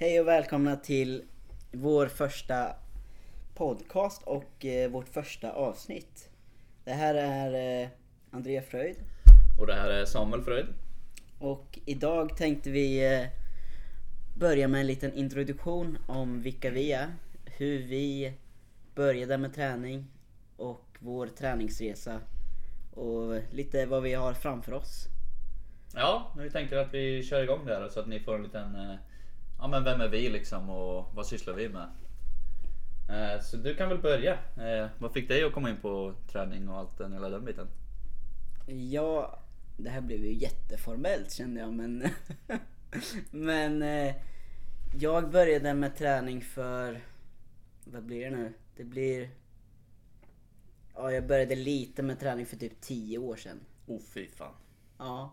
Hej 0.00 0.20
och 0.20 0.28
välkomna 0.28 0.76
till 0.76 1.22
vår 1.72 2.06
första 2.06 2.76
podcast 3.54 4.22
och 4.22 4.64
eh, 4.64 4.90
vårt 4.90 5.08
första 5.08 5.52
avsnitt. 5.52 6.30
Det 6.84 6.92
här 6.92 7.14
är 7.14 7.82
eh, 7.82 7.88
Andrea 8.30 8.62
Fröjd 8.62 8.96
Och 9.60 9.66
det 9.66 9.74
här 9.74 9.90
är 9.90 10.04
Samuel 10.04 10.42
Fröjd. 10.42 10.66
och 11.38 11.78
idag 11.84 12.36
tänkte 12.36 12.70
vi 12.70 13.14
eh, 13.14 13.26
börja 14.34 14.68
med 14.68 14.80
en 14.80 14.86
liten 14.86 15.14
introduktion 15.14 15.98
om 16.06 16.42
vilka 16.42 16.70
vi 16.70 16.92
är, 16.92 17.06
hur 17.44 17.78
vi 17.78 18.32
började 18.94 19.38
med 19.38 19.54
träning 19.54 20.06
och 20.56 20.86
vår 20.98 21.26
träningsresa 21.26 22.20
och 22.94 23.40
lite 23.50 23.86
vad 23.86 24.02
vi 24.02 24.14
har 24.14 24.34
framför 24.34 24.72
oss. 24.72 25.06
Ja, 25.94 26.32
vi 26.38 26.50
tänker 26.50 26.76
att 26.76 26.94
vi 26.94 27.22
kör 27.22 27.42
igång 27.42 27.66
det 27.66 27.74
här 27.74 27.88
så 27.88 28.00
att 28.00 28.08
ni 28.08 28.20
får 28.20 28.34
en 28.34 28.42
liten... 28.42 28.98
Ja 29.58 29.68
men 29.68 29.84
vem 29.84 30.00
är 30.00 30.08
vi 30.08 30.28
liksom 30.28 30.70
och 30.70 31.14
vad 31.14 31.26
sysslar 31.26 31.54
vi 31.54 31.68
med? 31.68 31.88
Eh, 33.08 33.40
Så 33.42 33.56
du 33.56 33.74
kan 33.74 33.88
väl 33.88 33.98
börja. 33.98 34.32
Eh, 34.56 34.88
Vad 34.98 35.12
fick 35.12 35.28
dig 35.28 35.44
att 35.44 35.52
komma 35.52 35.70
in 35.70 35.76
på 35.80 36.14
träning 36.32 36.68
och 36.68 36.78
allt 36.78 36.98
den 36.98 37.12
hela 37.12 37.28
den 37.28 37.44
biten? 37.44 37.66
Ja, 38.66 39.38
det 39.76 39.90
här 39.90 40.00
blev 40.00 40.24
ju 40.24 40.32
jätteformellt 40.34 41.32
kände 41.32 41.60
jag 41.60 41.72
men... 41.72 42.08
men 43.30 43.82
eh, 43.82 44.14
jag 45.00 45.30
började 45.30 45.74
med 45.74 45.96
träning 45.96 46.40
för... 46.40 47.00
Vad 47.84 48.02
blir 48.04 48.24
det 48.30 48.36
nu? 48.36 48.52
Det 48.76 48.84
blir... 48.84 49.30
Ja, 50.94 51.12
jag 51.12 51.26
började 51.26 51.54
lite 51.54 52.02
med 52.02 52.20
träning 52.20 52.46
för 52.46 52.56
typ 52.56 52.80
10 52.80 53.18
år 53.18 53.36
sedan. 53.36 53.60
Oh 53.86 54.00
fy 54.14 54.28
fan. 54.28 54.54
Ja. 54.98 55.32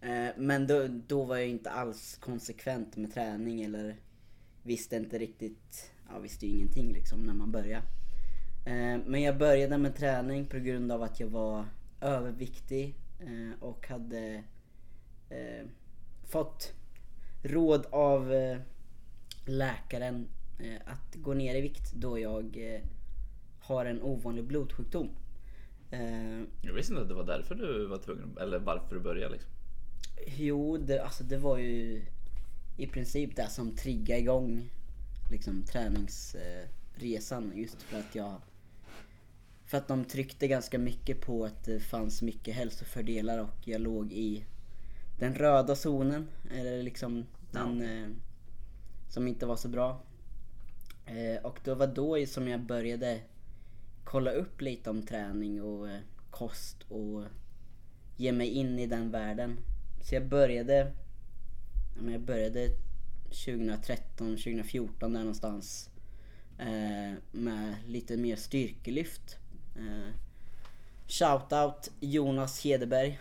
Eh, 0.00 0.28
men 0.36 0.66
då, 0.66 0.86
då 0.88 1.24
var 1.24 1.36
jag 1.36 1.48
inte 1.48 1.70
alls 1.70 2.18
konsekvent 2.20 2.96
med 2.96 3.14
träning 3.14 3.62
eller 3.62 3.96
visste 4.62 4.96
inte 4.96 5.18
riktigt, 5.18 5.90
ja 6.08 6.18
visste 6.18 6.46
ju 6.46 6.52
ingenting 6.52 6.92
liksom 6.92 7.22
när 7.22 7.34
man 7.34 7.52
började. 7.52 7.86
Eh, 8.66 8.98
men 9.06 9.22
jag 9.22 9.38
började 9.38 9.78
med 9.78 9.96
träning 9.96 10.46
på 10.46 10.58
grund 10.58 10.92
av 10.92 11.02
att 11.02 11.20
jag 11.20 11.28
var 11.28 11.64
överviktig 12.00 12.94
eh, 13.20 13.62
och 13.62 13.88
hade 13.88 14.42
fått 16.24 16.72
råd 17.42 17.86
av 17.90 18.32
läkaren 19.46 20.28
att 20.84 21.14
gå 21.14 21.34
ner 21.34 21.54
i 21.54 21.60
vikt 21.60 21.92
då 21.92 22.18
jag 22.18 22.56
har 23.60 23.86
en 23.86 24.02
ovanlig 24.02 24.44
blodsjukdom. 24.44 25.10
Jag 26.62 26.72
visste 26.74 26.92
inte 26.92 27.02
att 27.02 27.08
det 27.08 27.14
var 27.14 27.24
därför 27.24 27.54
du 27.54 27.86
var 27.86 27.98
tvungen, 27.98 28.38
eller 28.40 28.58
varför 28.58 28.94
du 28.94 29.00
började 29.00 29.32
liksom. 29.32 29.55
Jo, 30.26 30.76
det, 30.76 31.04
alltså 31.04 31.24
det 31.24 31.38
var 31.38 31.58
ju 31.58 32.04
i 32.76 32.86
princip 32.86 33.36
det 33.36 33.48
som 33.48 33.76
triggade 33.76 34.20
igång 34.20 34.70
liksom 35.30 35.62
träningsresan 35.62 37.52
just 37.54 37.82
för 37.82 37.98
att 37.98 38.14
jag 38.14 38.40
för 39.64 39.78
att 39.78 39.88
de 39.88 40.04
tryckte 40.04 40.48
ganska 40.48 40.78
mycket 40.78 41.20
på 41.20 41.44
att 41.44 41.64
det 41.64 41.80
fanns 41.80 42.22
mycket 42.22 42.54
hälsofördelar 42.54 43.38
och 43.38 43.68
jag 43.68 43.80
låg 43.80 44.12
i 44.12 44.44
den 45.18 45.34
röda 45.34 45.76
zonen 45.76 46.28
eller 46.50 46.82
liksom 46.82 47.24
den 47.50 47.82
eh, 47.82 48.08
som 49.08 49.28
inte 49.28 49.46
var 49.46 49.56
så 49.56 49.68
bra. 49.68 50.00
Eh, 51.06 51.44
och 51.44 51.60
det 51.64 51.74
var 51.74 51.86
då 51.86 52.26
som 52.26 52.48
jag 52.48 52.60
började 52.60 53.20
kolla 54.04 54.30
upp 54.30 54.60
lite 54.60 54.90
om 54.90 55.02
träning 55.02 55.62
och 55.62 55.88
eh, 55.88 56.00
kost 56.30 56.82
och 56.88 57.24
ge 58.16 58.32
mig 58.32 58.48
in 58.48 58.78
i 58.78 58.86
den 58.86 59.10
världen. 59.10 59.56
Så 60.06 60.14
jag 60.14 60.28
började, 60.28 60.92
jag 62.10 62.20
började 62.20 62.70
2013, 63.24 64.36
2014 64.36 65.12
där 65.12 65.20
någonstans. 65.20 65.90
Eh, 66.58 67.14
med 67.32 67.74
lite 67.86 68.16
mer 68.16 68.36
styrkelyft. 68.36 69.36
Eh, 69.76 70.14
Shoutout 71.08 71.90
Jonas 72.00 72.64
Hedeberg. 72.64 73.18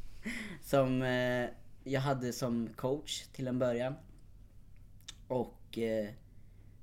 som 0.62 1.02
eh, 1.02 1.48
jag 1.84 2.00
hade 2.00 2.32
som 2.32 2.68
coach 2.76 3.26
till 3.32 3.48
en 3.48 3.58
början. 3.58 3.94
Och 5.28 5.78
eh, 5.78 6.08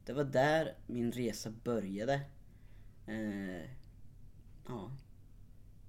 det 0.05 0.13
var 0.13 0.23
där 0.23 0.75
min 0.87 1.11
resa 1.11 1.53
började. 1.63 2.21
Eh, 3.07 3.69
ja. 4.67 4.91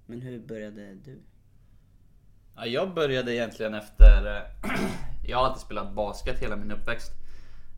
Men 0.05 0.21
hur 0.21 0.39
började 0.39 0.93
du? 0.93 1.19
Ja, 2.57 2.65
jag 2.65 2.93
började 2.93 3.35
egentligen 3.35 3.73
efter... 3.73 4.25
Eh, 4.25 4.71
jag 5.27 5.37
har 5.37 5.45
alltid 5.45 5.61
spelat 5.61 5.93
basket 5.93 6.39
hela 6.39 6.55
min 6.55 6.71
uppväxt. 6.71 7.11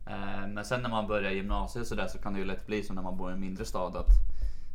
Eh, 0.06 0.46
men 0.48 0.64
sen 0.64 0.82
när 0.82 0.88
man 0.88 1.06
börjar 1.06 1.30
gymnasiet 1.30 1.86
så, 1.86 1.94
där, 1.94 2.06
så 2.06 2.18
kan 2.18 2.32
det 2.32 2.38
ju 2.38 2.44
lätt 2.44 2.66
bli 2.66 2.82
som 2.82 2.96
när 2.96 3.02
man 3.02 3.16
bor 3.16 3.30
i 3.30 3.32
en 3.32 3.40
mindre 3.40 3.64
stad 3.64 3.96
att 3.96 4.10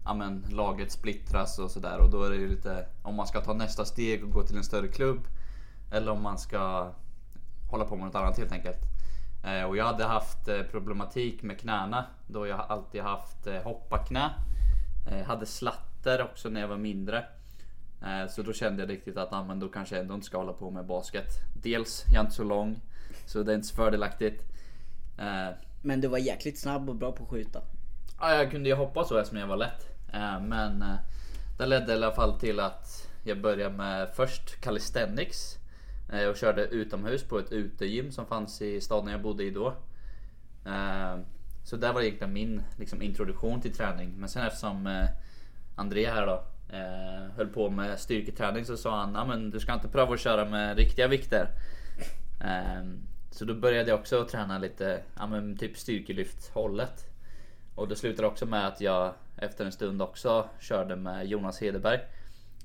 ja, 0.05 0.13
men, 0.13 0.45
laget 0.49 0.91
splittras 0.91 1.59
och 1.59 1.71
sådär. 1.71 1.99
Och 1.99 2.11
då 2.11 2.23
är 2.23 2.29
det 2.29 2.35
ju 2.35 2.49
lite 2.49 2.85
om 3.03 3.15
man 3.15 3.27
ska 3.27 3.41
ta 3.41 3.53
nästa 3.53 3.85
steg 3.85 4.23
och 4.23 4.31
gå 4.31 4.43
till 4.43 4.57
en 4.57 4.63
större 4.63 4.87
klubb. 4.87 5.27
Eller 5.91 6.11
om 6.11 6.21
man 6.21 6.37
ska 6.37 6.91
hålla 7.71 7.85
på 7.85 7.95
med 7.95 8.05
något 8.05 8.15
annat 8.15 8.37
helt 8.37 8.51
enkelt. 8.51 8.79
Eh, 9.45 9.63
och 9.63 9.77
jag 9.77 9.85
hade 9.85 10.05
haft 10.05 10.45
problematik 10.71 11.43
med 11.43 11.59
knäna. 11.59 12.05
Då 12.27 12.47
jag 12.47 12.59
alltid 12.69 13.01
haft 13.01 13.47
hoppaknä. 13.63 14.29
Jag 15.11 15.25
Hade 15.25 15.45
slatter 15.45 16.23
också 16.23 16.49
när 16.49 16.61
jag 16.61 16.67
var 16.67 16.77
mindre. 16.77 17.25
Eh, 18.03 18.27
Så 18.29 18.41
då 18.41 18.53
kände 18.53 18.81
jag 18.83 18.89
riktigt 18.89 19.17
att 19.17 19.33
ah, 19.33 19.43
men 19.43 19.59
då 19.59 19.67
kanske 19.69 19.95
jag 19.95 20.01
ändå 20.01 20.13
inte 20.13 20.25
ska 20.25 20.37
hålla 20.37 20.53
på 20.53 20.71
med 20.71 20.85
basket. 20.85 21.27
Dels, 21.63 22.03
jag 22.07 22.15
är 22.15 22.21
inte 22.21 22.33
så 22.35 22.43
lång. 22.43 22.81
Så 23.25 23.43
det 23.43 23.51
är 23.51 23.55
inte 23.55 23.67
så 23.67 23.75
fördelaktigt. 23.75 24.43
Eh, 25.17 25.49
Men 25.81 26.01
du 26.01 26.07
var 26.07 26.17
jäkligt 26.17 26.59
snabb 26.59 26.89
och 26.89 26.95
bra 26.95 27.11
på 27.11 27.23
att 27.23 27.29
skjuta. 27.29 27.61
Ja, 28.19 28.35
jag 28.35 28.51
kunde 28.51 28.69
ju 28.69 28.75
hoppa 28.75 29.03
så 29.03 29.17
eftersom 29.17 29.37
jag 29.39 29.47
var 29.47 29.57
lätt. 29.57 29.87
Eh, 30.13 30.39
Men 30.41 30.85
det 31.57 31.65
ledde 31.65 31.91
i 31.91 31.95
alla 31.95 32.11
fall 32.11 32.39
till 32.39 32.59
att 32.59 33.07
jag 33.23 33.41
började 33.41 33.75
med 33.75 34.09
först 34.15 34.61
calisthenics. 34.61 35.57
Och 36.29 36.37
körde 36.37 36.61
utomhus 36.65 37.23
på 37.23 37.39
ett 37.39 37.51
utegym 37.51 38.11
som 38.11 38.25
fanns 38.25 38.61
i 38.61 38.81
staden 38.81 39.11
jag 39.11 39.21
bodde 39.21 39.43
i 39.43 39.49
då. 39.51 39.73
Så 41.63 41.75
där 41.75 41.93
var 41.93 42.01
egentligen 42.01 42.33
min 42.33 42.61
liksom, 42.79 43.01
introduktion 43.01 43.61
till 43.61 43.73
träning. 43.75 44.13
Men 44.17 44.29
sen 44.29 44.43
eftersom 44.47 45.05
André 45.75 46.05
här 46.09 46.25
då 46.27 46.43
eh, 46.69 47.31
höll 47.35 47.47
på 47.47 47.69
med 47.69 47.99
styrketräning 47.99 48.65
så 48.65 48.77
sa 48.77 48.99
han 48.99 49.15
att 49.15 49.27
men 49.27 49.49
du 49.51 49.59
ska 49.59 49.73
inte 49.73 49.87
pröva 49.87 50.13
att 50.13 50.19
köra 50.19 50.45
med 50.45 50.77
riktiga 50.77 51.07
vikter. 51.07 51.49
Eh, 52.41 52.83
Så 53.31 53.45
då 53.45 53.53
började 53.53 53.89
jag 53.89 53.99
också 53.99 54.25
träna 54.25 54.57
lite, 54.57 55.01
ja 55.17 55.27
men 55.27 55.57
typ 55.57 55.77
styrkelyft 55.77 56.49
hållet. 56.53 57.05
Och 57.75 57.87
det 57.87 57.95
slutade 57.95 58.27
också 58.27 58.45
med 58.45 58.67
att 58.67 58.81
jag 58.81 59.13
efter 59.37 59.65
en 59.65 59.71
stund 59.71 60.01
också 60.01 60.49
körde 60.59 60.95
med 60.95 61.25
Jonas 61.27 61.61
Hedeberg. 61.61 61.99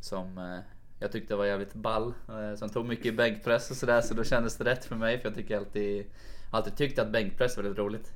Som 0.00 0.38
eh, 0.38 0.58
jag 1.00 1.12
tyckte 1.12 1.36
var 1.36 1.44
jävligt 1.46 1.74
ball. 1.74 2.14
eh, 2.28 2.54
Som 2.56 2.68
tog 2.68 2.86
mycket 2.86 3.16
bänkpress 3.16 3.70
och 3.70 3.76
sådär. 3.76 4.00
Så 4.00 4.14
då 4.14 4.24
kändes 4.24 4.56
det 4.56 4.64
rätt 4.64 4.84
för 4.84 4.96
mig. 4.96 5.18
För 5.18 5.28
jag 5.28 5.34
tycker 5.36 5.56
alltid, 5.56 6.06
alltid 6.50 6.76
tyckt 6.76 6.98
att 6.98 7.10
bänkpress 7.12 7.56
var 7.56 7.62
väldigt 7.64 7.78
roligt. 7.78 8.12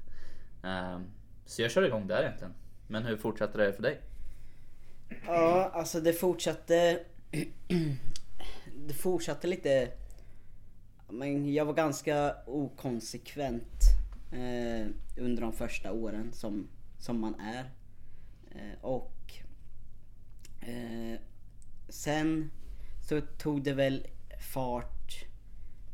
Eh, 0.65 0.99
Så 1.47 1.63
jag 1.63 1.71
körde 1.71 1.87
igång 1.87 2.07
där 2.07 2.21
egentligen. 2.23 2.55
Men 2.87 3.05
hur 3.05 3.17
fortsatte 3.17 3.59
det 3.59 3.73
för 3.73 3.83
dig? 3.83 4.01
Ja, 5.27 5.71
alltså 5.75 6.01
det 6.01 6.13
fortsatte... 6.13 7.01
det 8.87 8.95
fortsatte 8.95 9.47
lite... 9.47 9.93
Men 11.09 11.53
jag 11.53 11.65
var 11.65 11.75
ganska 11.75 12.37
okonsekvent 12.47 13.83
eh, 14.33 14.87
under 15.17 15.43
de 15.43 15.53
första 15.53 15.93
åren 15.93 16.33
som, 16.33 16.69
som 16.99 17.21
man 17.21 17.35
är. 17.41 17.71
Eh, 18.51 18.81
och 18.81 19.33
eh, 20.61 21.21
sen 21.89 22.51
så 23.09 23.21
tog 23.21 23.63
det 23.63 23.75
väl 23.75 24.07
fart 24.53 25.25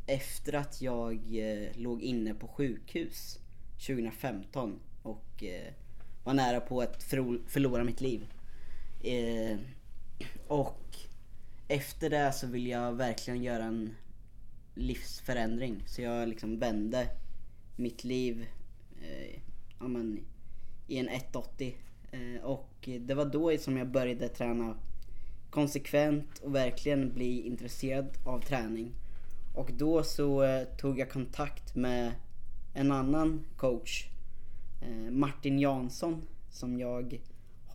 efter 0.07 0.53
att 0.53 0.83
jag 0.83 1.15
eh, 1.15 1.69
låg 1.75 2.03
inne 2.03 2.35
på 2.35 2.49
sjukhus 2.49 3.39
2015 3.87 4.81
och 5.03 5.45
eh, 5.45 5.73
var 6.25 6.35
nära 6.35 6.61
på 6.61 6.81
att 6.81 7.03
förlora 7.47 7.85
mitt 7.85 8.01
liv. 8.01 8.27
Eh, 9.03 9.59
och 10.47 10.97
efter 11.69 12.11
det 12.11 12.33
så 12.33 12.47
vill 12.47 12.67
jag 12.67 12.93
verkligen 12.93 13.43
göra 13.43 13.65
en 13.65 13.95
livsförändring. 14.75 15.83
Så 15.87 16.03
jag 16.03 16.29
liksom 16.29 16.59
vände 16.59 17.09
mitt 17.77 18.05
liv 18.05 18.47
eh, 19.03 19.41
ja, 19.81 19.89
men, 19.89 20.21
i 20.87 20.99
en 20.99 21.09
180. 21.09 21.77
Eh, 22.11 22.45
och 22.45 22.89
det 23.01 23.15
var 23.15 23.25
då 23.25 23.59
som 23.59 23.77
jag 23.77 23.89
började 23.91 24.29
träna 24.29 24.77
konsekvent 25.51 26.39
och 26.39 26.55
verkligen 26.55 27.13
bli 27.13 27.41
intresserad 27.41 28.09
av 28.25 28.41
träning. 28.41 28.95
Och 29.55 29.71
då 29.73 30.03
så 30.03 30.43
eh, 30.43 30.65
tog 30.65 30.99
jag 30.99 31.11
kontakt 31.11 31.75
med 31.75 32.13
en 32.75 32.93
annan 32.93 33.45
coach, 33.57 34.07
eh, 34.83 35.11
Martin 35.11 35.59
Jansson, 35.59 36.23
som 36.51 36.79
jag 36.79 37.21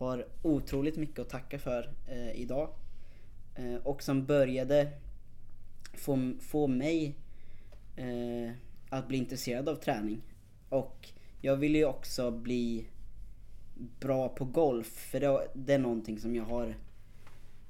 har 0.04 0.26
otroligt 0.42 0.96
mycket 0.96 1.18
att 1.18 1.28
tacka 1.28 1.58
för 1.58 1.94
eh, 2.08 2.32
idag. 2.32 2.68
Eh, 3.54 3.74
och 3.74 4.02
som 4.02 4.26
började 4.26 4.88
få, 5.92 6.32
få 6.40 6.66
mig 6.66 7.14
eh, 7.96 8.52
att 8.88 9.08
bli 9.08 9.18
intresserad 9.18 9.68
av 9.68 9.76
träning. 9.76 10.22
och 10.68 11.08
jag 11.40 11.56
vill 11.56 11.74
ju 11.74 11.84
också 11.84 12.30
bli 12.30 12.86
bra 14.00 14.28
på 14.28 14.44
golf 14.44 14.86
för 14.86 15.20
det, 15.20 15.48
det 15.54 15.74
är 15.74 15.78
någonting 15.78 16.20
som 16.20 16.36
jag 16.36 16.44
har 16.44 16.76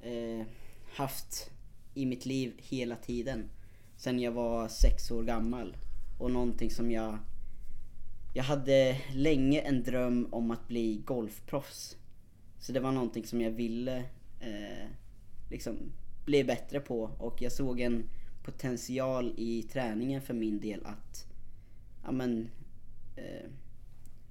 eh, 0.01 0.47
haft 0.95 1.51
i 1.95 2.07
mitt 2.07 2.27
liv 2.27 2.53
hela 2.59 2.97
tiden. 2.97 3.51
Sen 3.97 4.21
jag 4.21 4.33
var 4.33 4.69
sex 4.69 5.11
år 5.11 5.23
gammal. 5.23 5.77
Och 6.19 6.31
någonting 6.31 6.71
som 6.71 6.91
jag... 6.91 7.19
Jag 8.35 8.45
hade 8.45 9.01
länge 9.13 9.61
en 9.61 9.83
dröm 9.83 10.29
om 10.31 10.51
att 10.51 10.69
bli 10.69 11.03
golfproffs. 11.05 11.97
Så 12.65 12.73
det 12.73 12.81
var 12.81 12.93
någonting 12.93 13.25
som 13.27 13.41
jag 13.41 13.51
ville 13.51 13.97
eh, 14.41 14.89
liksom 15.51 15.93
bli 16.25 16.45
bättre 16.45 16.81
på 16.81 17.11
och 17.19 17.43
jag 17.43 17.53
såg 17.53 17.81
en 17.81 18.09
potential 18.43 19.35
i 19.37 19.63
träningen 19.63 20.23
för 20.23 20.35
min 20.35 20.61
del 20.61 20.87
att 20.87 21.27
ja, 22.05 22.13
men, 22.13 22.49
eh, 23.17 23.51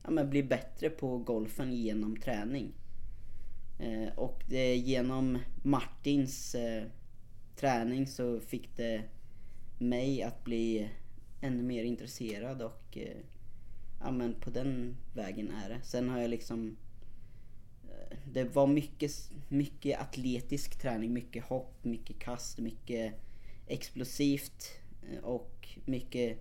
ja, 0.04 0.10
men 0.10 0.30
bli 0.30 0.44
bättre 0.44 0.90
på 0.90 1.18
golfen 1.18 1.74
genom 1.74 2.18
träning. 2.18 2.74
Eh, 3.80 4.14
och 4.16 4.44
det, 4.50 4.76
genom 4.76 5.40
Martins 5.64 6.56
eh, 6.56 6.84
träning 7.56 8.08
så 8.08 8.40
fick 8.40 8.78
det 8.78 9.04
mig 9.78 10.24
att 10.24 10.44
bli 10.44 10.90
ännu 11.42 11.64
mer 11.64 11.84
intresserad 11.84 12.62
och 12.62 12.98
eh, 12.98 13.18
ja 14.00 14.12
men 14.12 14.34
på 14.34 14.50
den 14.50 14.98
vägen 15.14 15.52
är 15.66 15.70
det. 15.70 15.82
Sen 15.84 16.10
har 16.10 16.20
jag 16.20 16.30
liksom 16.30 16.78
det 18.34 18.44
var 18.44 18.68
mycket, 18.68 19.12
mycket 19.48 20.00
atletisk 20.00 20.80
träning, 20.80 21.14
mycket 21.14 21.44
hopp, 21.44 21.84
mycket 21.84 22.20
kast, 22.20 22.60
mycket 22.60 23.14
explosivt 23.68 24.72
eh, 25.12 25.24
och 25.24 25.78
mycket 25.86 26.40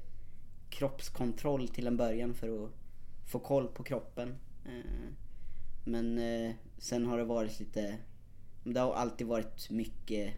kroppskontroll 0.70 1.68
till 1.68 1.86
en 1.86 1.96
början 1.96 2.34
för 2.34 2.64
att 2.64 2.70
få 3.26 3.38
koll 3.38 3.68
på 3.68 3.82
kroppen. 3.82 4.34
Eh, 4.64 5.12
men 5.84 6.18
eh, 6.18 6.54
sen 6.78 7.06
har 7.06 7.18
det 7.18 7.24
varit 7.24 7.60
lite, 7.60 7.98
det 8.64 8.80
har 8.80 8.94
alltid 8.94 9.26
varit 9.26 9.70
mycket 9.70 10.34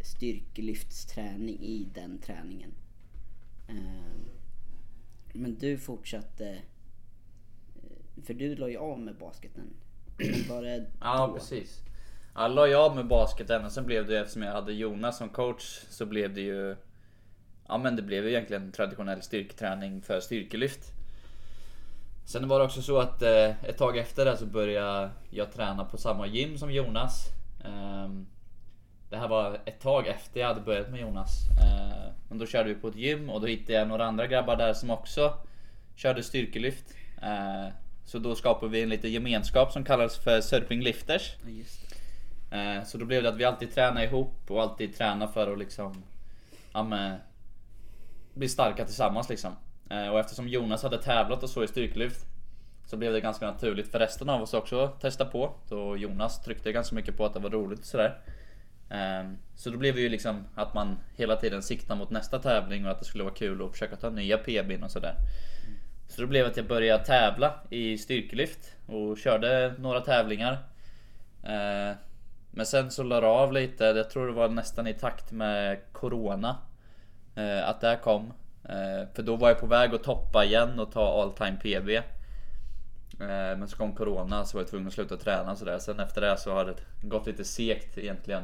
styrkelyftsträning 0.00 1.60
i 1.60 1.88
den 1.94 2.18
träningen. 2.18 2.70
Men 5.32 5.54
du 5.58 5.78
fortsatte, 5.78 6.58
för 8.22 8.34
du 8.34 8.56
la 8.56 8.68
ju 8.68 8.76
av 8.76 9.00
med 9.00 9.16
basketen. 9.18 9.74
Det 10.16 10.86
ja 11.00 11.32
precis. 11.34 11.82
Jag 12.34 12.50
la 12.50 12.66
ju 12.66 12.74
av 12.74 12.96
med 12.96 13.06
basketen 13.06 13.64
och 13.64 13.72
sen 13.72 13.86
blev 13.86 14.06
det 14.06 14.18
eftersom 14.18 14.42
jag 14.42 14.52
hade 14.52 14.72
Jonas 14.72 15.18
som 15.18 15.28
coach 15.28 15.80
så 15.90 16.06
blev 16.06 16.34
det 16.34 16.40
ju 16.40 16.76
Ja 17.68 17.78
men 17.78 17.96
det 17.96 18.02
blev 18.02 18.24
ju 18.24 18.30
egentligen 18.30 18.72
traditionell 18.72 19.22
styrketräning 19.22 20.02
för 20.02 20.20
styrkelyft. 20.20 20.92
Sen 22.24 22.48
var 22.48 22.58
det 22.58 22.64
också 22.64 22.82
så 22.82 22.98
att 22.98 23.22
eh, 23.22 23.64
ett 23.64 23.78
tag 23.78 23.96
efter 23.96 24.24
det 24.24 24.36
så 24.36 24.46
började 24.46 25.10
jag 25.30 25.52
träna 25.52 25.84
på 25.84 25.96
samma 25.96 26.26
gym 26.26 26.58
som 26.58 26.72
Jonas. 26.72 27.26
Um, 27.64 28.26
det 29.10 29.16
här 29.16 29.28
var 29.28 29.60
ett 29.64 29.80
tag 29.80 30.06
efter 30.06 30.40
jag 30.40 30.48
hade 30.48 30.60
börjat 30.60 30.90
med 30.90 31.00
Jonas. 31.00 31.30
Eh, 31.60 32.12
men 32.28 32.38
då 32.38 32.46
körde 32.46 32.68
vi 32.68 32.74
på 32.74 32.88
ett 32.88 32.96
gym 32.96 33.30
och 33.30 33.40
då 33.40 33.46
hittade 33.46 33.78
jag 33.78 33.88
några 33.88 34.06
andra 34.06 34.26
grabbar 34.26 34.56
där 34.56 34.72
som 34.72 34.90
också 34.90 35.32
körde 35.96 36.22
styrkelyft. 36.22 36.94
Eh, 38.06 38.10
så 38.10 38.18
då 38.18 38.34
skapade 38.34 38.72
vi 38.72 38.82
en 38.82 38.88
liten 38.88 39.12
gemenskap 39.12 39.72
som 39.72 39.84
kallades 39.84 40.18
för 40.18 40.40
Surfing 40.40 40.82
Lifters. 40.82 41.36
Eh, 42.50 42.84
så 42.84 42.98
då 42.98 43.04
blev 43.04 43.22
det 43.22 43.28
att 43.28 43.36
vi 43.36 43.44
alltid 43.44 43.74
tränade 43.74 44.06
ihop 44.06 44.50
och 44.50 44.62
alltid 44.62 44.96
tränade 44.96 45.32
för 45.32 45.52
att 45.52 45.58
liksom 45.58 46.02
ja, 46.72 46.82
men, 46.82 47.18
bli 48.34 48.48
starka 48.48 48.84
tillsammans 48.84 49.28
liksom. 49.28 49.52
Och 50.12 50.20
eftersom 50.20 50.48
Jonas 50.48 50.82
hade 50.82 50.98
tävlat 50.98 51.42
och 51.42 51.50
så 51.50 51.64
i 51.64 51.68
styrkelyft 51.68 52.26
så 52.86 52.96
blev 52.96 53.12
det 53.12 53.20
ganska 53.20 53.46
naturligt 53.46 53.88
för 53.88 53.98
resten 53.98 54.28
av 54.28 54.42
oss 54.42 54.54
också 54.54 54.80
att 54.80 55.00
testa 55.00 55.24
på. 55.24 55.54
Då 55.68 55.96
Jonas 55.96 56.42
tryckte 56.44 56.72
ganska 56.72 56.94
mycket 56.94 57.16
på 57.16 57.26
att 57.26 57.34
det 57.34 57.40
var 57.40 57.50
roligt 57.50 57.78
och 57.78 57.86
sådär. 57.86 58.18
Ehm, 58.90 59.36
så 59.54 59.70
då 59.70 59.78
blev 59.78 59.94
det 59.94 60.00
ju 60.00 60.08
liksom 60.08 60.44
att 60.54 60.74
man 60.74 60.98
hela 61.16 61.36
tiden 61.36 61.62
siktar 61.62 61.96
mot 61.96 62.10
nästa 62.10 62.38
tävling 62.38 62.84
och 62.84 62.90
att 62.90 62.98
det 62.98 63.04
skulle 63.04 63.24
vara 63.24 63.34
kul 63.34 63.64
att 63.64 63.70
försöka 63.70 63.96
ta 63.96 64.10
nya 64.10 64.38
PBn 64.38 64.82
och 64.82 64.90
sådär. 64.90 65.14
Så 66.08 66.20
det 66.20 66.26
blev 66.26 66.46
att 66.46 66.56
jag 66.56 66.66
började 66.66 67.04
tävla 67.04 67.54
i 67.70 67.98
styrkelyft 67.98 68.76
och 68.86 69.18
körde 69.18 69.74
några 69.78 70.00
tävlingar. 70.00 70.52
Eh, 71.42 71.96
men 72.50 72.66
sen 72.66 72.90
så 72.90 73.02
la 73.02 73.20
det 73.20 73.26
av 73.26 73.52
lite, 73.52 73.84
jag 73.84 74.10
tror 74.10 74.26
det 74.26 74.32
var 74.32 74.48
nästan 74.48 74.86
i 74.86 74.94
takt 74.94 75.32
med 75.32 75.78
Corona. 75.92 76.56
Eh, 77.34 77.68
att 77.68 77.80
det 77.80 77.86
här 77.86 77.96
kom. 77.96 78.32
Eh, 78.64 79.08
för 79.14 79.22
då 79.22 79.36
var 79.36 79.48
jag 79.48 79.60
på 79.60 79.66
väg 79.66 79.94
att 79.94 80.02
toppa 80.02 80.44
igen 80.44 80.78
och 80.78 80.92
ta 80.92 81.22
all 81.22 81.32
time 81.32 81.56
PB. 81.62 82.02
Men 83.18 83.68
så 83.68 83.76
kom 83.76 83.94
Corona 83.94 84.44
så 84.44 84.56
var 84.56 84.62
jag 84.62 84.70
tvungen 84.70 84.88
att 84.88 84.94
sluta 84.94 85.16
träna 85.16 85.56
sådär. 85.56 85.78
Sen 85.78 86.00
efter 86.00 86.20
det 86.20 86.36
så 86.36 86.52
har 86.52 86.64
det 86.64 86.74
gått 87.02 87.26
lite 87.26 87.44
segt 87.44 87.98
egentligen. 87.98 88.42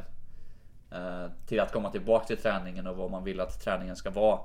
Till 1.46 1.60
att 1.60 1.72
komma 1.72 1.90
tillbaka 1.90 2.26
till 2.26 2.36
träningen 2.36 2.86
och 2.86 2.96
vad 2.96 3.10
man 3.10 3.24
vill 3.24 3.40
att 3.40 3.60
träningen 3.60 3.96
ska 3.96 4.10
vara. 4.10 4.40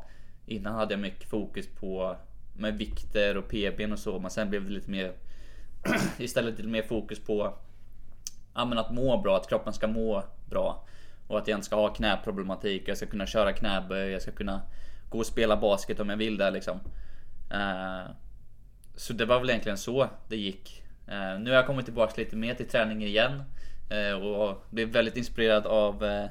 Innan 0.45 0.75
hade 0.75 0.93
jag 0.93 1.01
mycket 1.01 1.29
fokus 1.29 1.67
på 1.75 2.17
med 2.59 2.77
vikter 2.77 3.37
och 3.37 3.49
PBn 3.49 3.91
och 3.91 3.99
så, 3.99 4.19
men 4.19 4.31
sen 4.31 4.49
blev 4.49 4.65
det 4.65 4.71
lite 4.71 4.91
mer 4.91 5.13
istället 6.17 6.57
lite 6.57 6.69
mer 6.69 6.83
fokus 6.83 7.19
på 7.19 7.53
ja, 8.57 8.65
men 8.65 8.77
att 8.77 8.93
må 8.93 9.21
bra, 9.21 9.37
att 9.37 9.49
kroppen 9.49 9.73
ska 9.73 9.87
må 9.87 10.23
bra. 10.49 10.85
Och 11.27 11.37
att 11.37 11.47
jag 11.47 11.57
inte 11.57 11.65
ska 11.65 11.75
ha 11.75 11.93
knäproblematik, 11.93 12.83
jag 12.87 12.97
ska 12.97 13.05
kunna 13.05 13.25
köra 13.25 13.53
knäböj, 13.53 14.11
jag 14.11 14.21
ska 14.21 14.31
kunna 14.31 14.61
gå 15.09 15.17
och 15.17 15.25
spela 15.25 15.57
basket 15.57 15.99
om 15.99 16.09
jag 16.09 16.17
vill 16.17 16.37
det 16.37 16.51
liksom. 16.51 16.79
Uh, 17.53 18.11
så 18.95 19.13
det 19.13 19.25
var 19.25 19.39
väl 19.39 19.49
egentligen 19.49 19.77
så 19.77 20.09
det 20.27 20.37
gick. 20.37 20.83
Uh, 21.07 21.39
nu 21.39 21.49
har 21.49 21.57
jag 21.57 21.67
kommit 21.67 21.85
tillbaka 21.85 22.13
lite 22.21 22.35
mer 22.35 22.53
till 22.53 22.69
träning 22.69 23.03
igen. 23.03 23.43
Uh, 23.91 24.25
och 24.25 24.65
blev 24.69 24.87
väldigt 24.87 25.17
inspirerad 25.17 25.65
av 25.65 26.27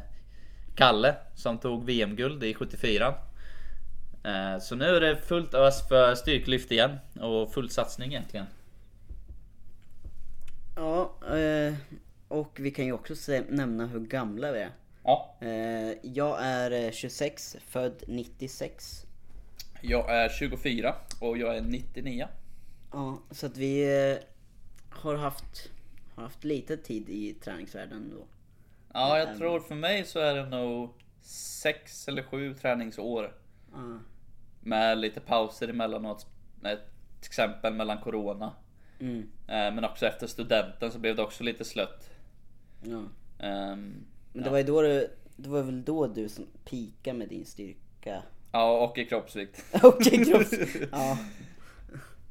Kalle 0.75 1.14
som 1.34 1.58
tog 1.58 1.84
VM-guld 1.84 2.44
i 2.44 2.55
74. 2.55 3.14
Eh, 4.26 4.58
så 4.58 4.75
nu 4.75 4.84
är 4.84 5.00
det 5.00 5.17
fullt 5.17 5.55
ös 5.55 5.88
för 5.88 6.14
styrkelyft 6.14 6.73
igen 6.73 6.99
och 7.20 7.52
full 7.52 7.70
satsning 7.70 8.11
egentligen. 8.12 8.46
Ja, 10.76 11.12
och 12.28 12.61
vi 12.61 12.70
kan 12.70 12.84
ju 12.84 12.93
också 12.93 13.14
nämna 13.49 13.87
hur 13.87 14.00
gamla 14.00 14.52
vi 14.52 14.61
är. 14.61 14.70
Ja. 15.05 15.37
Jag 16.02 16.38
är 16.40 16.93
26, 16.93 17.56
född 17.69 18.02
96. 18.06 19.06
Jag 19.81 20.11
är 20.11 20.28
24 20.28 20.94
och 21.20 21.38
jag 21.38 21.56
är 21.56 21.61
99. 21.61 22.28
Ja, 22.92 23.18
så 23.30 23.47
att 23.47 23.56
vi 23.56 23.85
har 24.90 25.14
haft 25.14 25.71
har 26.16 26.23
haft 26.23 26.45
lite 26.45 26.76
tid 26.76 27.09
i 27.09 27.35
träningsvärlden 27.35 28.11
då. 28.11 28.26
Ja, 28.92 29.18
jag 29.18 29.37
tror 29.38 29.61
för 29.61 29.75
mig 29.75 30.04
så 30.04 30.18
är 30.18 30.35
det 30.35 30.49
nog 30.49 30.90
sex 31.23 32.09
eller 32.09 32.23
sju 32.23 32.54
träningsår. 32.54 33.35
Uh. 33.75 33.97
Med 34.66 34.99
lite 34.99 35.20
pauser 35.20 35.68
emellanåt. 35.68 36.26
Ett 36.64 37.26
exempel 37.26 37.75
mellan 37.75 37.99
Corona. 37.99 38.52
Mm. 39.00 39.20
Eh, 39.46 39.75
men 39.75 39.85
också 39.85 40.06
efter 40.06 40.26
studenten 40.26 40.92
så 40.92 40.99
blev 40.99 41.16
det 41.16 41.23
också 41.23 41.44
lite 41.44 41.64
slött. 41.64 42.11
Ja. 42.82 42.96
Um, 42.96 43.11
Men 43.38 44.04
det 44.32 44.44
ja. 44.44 44.50
var 44.50 44.58
ju 44.58 44.64
då 44.64 44.82
du, 44.82 45.11
det 45.37 45.49
var 45.49 45.62
väl 45.62 45.85
då 45.85 46.06
du 46.06 46.28
som 46.28 46.46
pika 46.64 47.14
med 47.14 47.28
din 47.28 47.44
styrka? 47.44 48.23
Ja, 48.52 48.85
och 48.85 48.99
i 48.99 49.04
kroppsvikt. 49.04 49.64
och 49.82 50.06
i 50.06 50.25
kroppsvikt, 50.25 50.88
ja. 50.92 51.18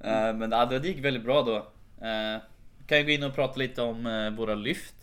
Uh, 0.05 0.37
men 0.37 0.51
ja, 0.51 0.65
det 0.65 0.87
gick 0.87 1.05
väldigt 1.05 1.23
bra 1.23 1.41
då. 1.41 1.57
Uh, 2.05 2.41
kan 2.87 2.97
ju 2.97 3.03
gå 3.03 3.11
in 3.11 3.23
och 3.23 3.35
prata 3.35 3.59
lite 3.59 3.81
om 3.81 4.05
eh, 4.05 4.29
våra 4.29 4.55
lyft. 4.55 4.95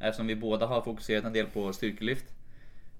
Eftersom 0.00 0.26
vi 0.26 0.36
båda 0.36 0.66
har 0.66 0.82
fokuserat 0.82 1.24
en 1.24 1.32
del 1.32 1.46
på 1.46 1.72
styrkelyft. 1.72 2.24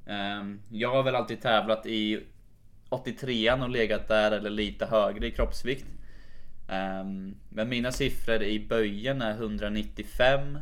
Um, 0.07 0.61
jag 0.71 0.91
har 0.91 1.03
väl 1.03 1.15
alltid 1.15 1.43
tävlat 1.43 1.87
i 1.87 2.27
83an 2.91 3.63
och 3.63 3.71
legat 3.71 4.09
där 4.09 4.33
eller 4.33 4.51
lite 4.51 4.87
högre 4.87 5.27
i 5.27 5.31
kroppsvikt. 5.31 5.87
Um, 6.69 7.37
men 7.49 7.69
mina 7.69 7.93
siffror 7.93 8.43
i 8.43 8.61
böjen 8.61 9.23
är 9.23 9.33
195 9.33 10.59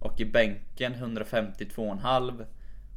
och 0.00 0.20
i 0.20 0.24
bänken 0.24 0.94
152,5 0.94 2.46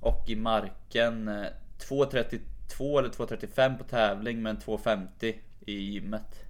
och 0.02 0.30
i 0.30 0.36
marken 0.36 1.28
eh, 1.28 1.48
232 1.78 3.00
eller 3.00 3.10
235 3.10 3.78
på 3.78 3.84
tävling 3.84 4.42
men 4.42 4.60
250 4.60 5.36
i 5.66 5.74
gymmet. 5.74 6.46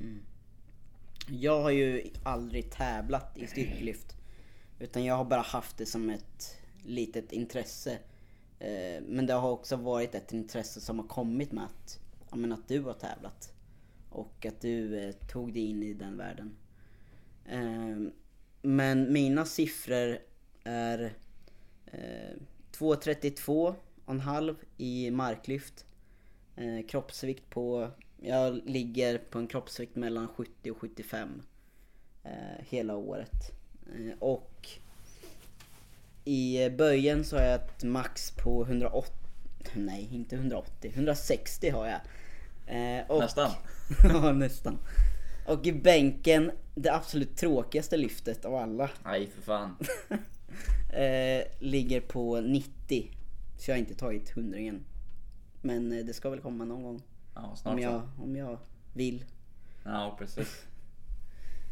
Mm. 0.00 0.22
Jag 1.28 1.62
har 1.62 1.70
ju 1.70 2.02
aldrig 2.22 2.70
tävlat 2.70 3.36
i 3.36 3.46
styrkelyft. 3.46 4.16
Utan 4.78 5.04
jag 5.04 5.16
har 5.16 5.24
bara 5.24 5.40
haft 5.40 5.78
det 5.78 5.86
som 5.86 6.10
ett 6.10 6.56
litet 6.84 7.32
intresse. 7.32 7.98
Eh, 8.58 9.02
men 9.06 9.26
det 9.26 9.32
har 9.32 9.50
också 9.50 9.76
varit 9.76 10.14
ett 10.14 10.32
intresse 10.32 10.80
som 10.80 10.98
har 10.98 11.06
kommit 11.06 11.52
med 11.52 11.64
att, 11.64 12.00
ja, 12.30 12.36
men 12.36 12.52
att 12.52 12.68
du 12.68 12.80
har 12.80 12.94
tävlat. 12.94 13.52
Och 14.10 14.46
att 14.46 14.60
du 14.60 14.98
eh, 14.98 15.12
tog 15.12 15.52
dig 15.52 15.62
in 15.62 15.82
i 15.82 15.94
den 15.94 16.16
världen. 16.16 16.56
Eh, 17.44 17.96
men 18.62 19.12
mina 19.12 19.44
siffror 19.44 20.18
är 20.64 21.14
eh, 21.86 22.36
2.32,5 22.72 24.56
i 24.76 25.10
marklyft. 25.10 25.86
Eh, 26.56 26.86
kroppsvikt 26.86 27.50
på 27.50 27.90
Jag 28.20 28.60
ligger 28.64 29.18
på 29.18 29.38
en 29.38 29.46
kroppsvikt 29.46 29.96
mellan 29.96 30.28
70 30.28 30.70
och 30.70 30.78
75 30.78 31.42
eh, 32.24 32.64
hela 32.68 32.96
året. 32.96 33.52
Eh, 33.94 34.18
och 34.18 34.68
i 36.24 36.70
böjen 36.70 37.24
så 37.24 37.36
har 37.36 37.44
jag 37.44 37.54
ett 37.54 37.84
max 37.84 38.30
på 38.30 38.62
180, 38.64 39.12
nej 39.74 40.08
inte 40.12 40.36
180, 40.36 40.92
160 40.94 41.70
har 41.70 41.86
jag. 41.86 42.00
Eh, 42.66 43.10
och, 43.10 43.20
Nästan. 43.20 43.50
ja 44.04 44.32
nästan. 44.32 44.78
Och 45.46 45.66
i 45.66 45.72
bänken, 45.72 46.50
det 46.74 46.94
absolut 46.94 47.36
tråkigaste 47.36 47.96
lyftet 47.96 48.44
av 48.44 48.54
alla, 48.54 48.90
Nej 49.04 49.26
för 49.26 49.42
fan. 49.42 49.76
eh, 50.92 51.44
ligger 51.58 52.00
på 52.00 52.40
90. 52.40 53.10
Så 53.58 53.70
jag 53.70 53.74
har 53.74 53.78
inte 53.78 53.94
tagit 53.94 54.30
hundringen. 54.30 54.84
Men 55.62 55.92
eh, 55.92 56.04
det 56.04 56.12
ska 56.12 56.30
väl 56.30 56.40
komma 56.40 56.64
någon 56.64 56.82
gång. 56.82 57.02
Ja, 57.34 57.56
snart 57.56 57.72
Om 57.74 57.78
så. 57.78 57.84
jag, 57.84 58.02
om 58.18 58.36
jag 58.36 58.58
vill. 58.92 59.24
Ja, 59.84 60.16
precis. 60.18 60.66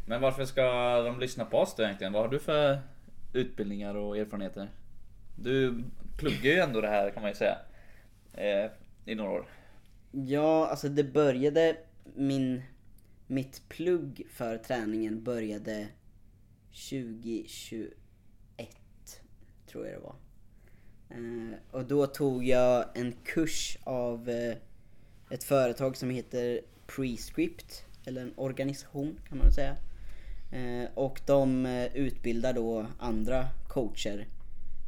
Men 0.05 0.21
varför 0.21 0.45
ska 0.45 0.63
de 1.01 1.19
lyssna 1.19 1.45
på 1.45 1.57
oss 1.57 1.75
då 1.75 1.83
egentligen? 1.83 2.13
Vad 2.13 2.21
har 2.21 2.29
du 2.29 2.39
för 2.39 2.81
utbildningar 3.33 3.95
och 3.95 4.17
erfarenheter? 4.17 4.69
Du 5.35 5.83
pluggar 6.17 6.51
ju 6.51 6.59
ändå 6.59 6.81
det 6.81 6.87
här 6.87 7.11
kan 7.11 7.21
man 7.21 7.31
ju 7.31 7.35
säga. 7.35 7.57
Eh, 8.33 8.71
I 9.05 9.15
några 9.15 9.31
år. 9.31 9.45
Ja, 10.11 10.67
alltså 10.67 10.89
det 10.89 11.03
började, 11.03 11.77
min, 12.15 12.61
mitt 13.27 13.69
plugg 13.69 14.27
för 14.29 14.57
träningen 14.57 15.23
började 15.23 15.87
2021, 16.91 17.89
tror 19.67 19.85
jag 19.85 19.95
det 19.95 19.99
var. 19.99 20.15
Eh, 21.09 21.53
och 21.71 21.85
då 21.85 22.07
tog 22.07 22.43
jag 22.43 22.85
en 22.93 23.13
kurs 23.23 23.77
av 23.83 24.29
eh, 24.29 24.55
ett 25.29 25.43
företag 25.43 25.97
som 25.97 26.09
heter 26.09 26.61
Prescript, 26.87 27.85
eller 28.05 28.21
en 28.21 28.33
organisation 28.35 29.19
kan 29.27 29.37
man 29.37 29.47
väl 29.47 29.53
säga. 29.53 29.75
Eh, 30.53 30.89
och 30.93 31.21
de 31.25 31.65
eh, 31.65 31.85
utbildar 31.95 32.53
då 32.53 32.85
andra 32.99 33.47
coacher 33.67 34.27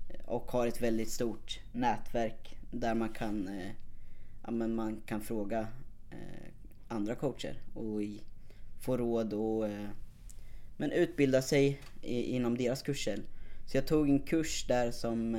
eh, 0.09 0.25
och 0.25 0.51
har 0.51 0.67
ett 0.67 0.81
väldigt 0.81 1.09
stort 1.09 1.59
nätverk 1.71 2.57
där 2.71 2.95
man 2.95 3.09
kan 3.09 3.49
ja, 4.43 4.51
men 4.51 4.75
man 4.75 5.01
kan 5.05 5.21
fråga 5.21 5.67
andra 6.87 7.15
coacher 7.15 7.57
och 7.73 8.01
få 8.79 8.97
råd 8.97 9.33
och 9.33 9.69
men 10.77 10.91
utbilda 10.91 11.41
sig 11.41 11.81
inom 12.01 12.57
deras 12.57 12.81
kurser. 12.81 13.19
Så 13.65 13.77
jag 13.77 13.87
tog 13.87 14.09
en 14.09 14.19
kurs 14.19 14.65
där 14.67 14.91
som 14.91 15.35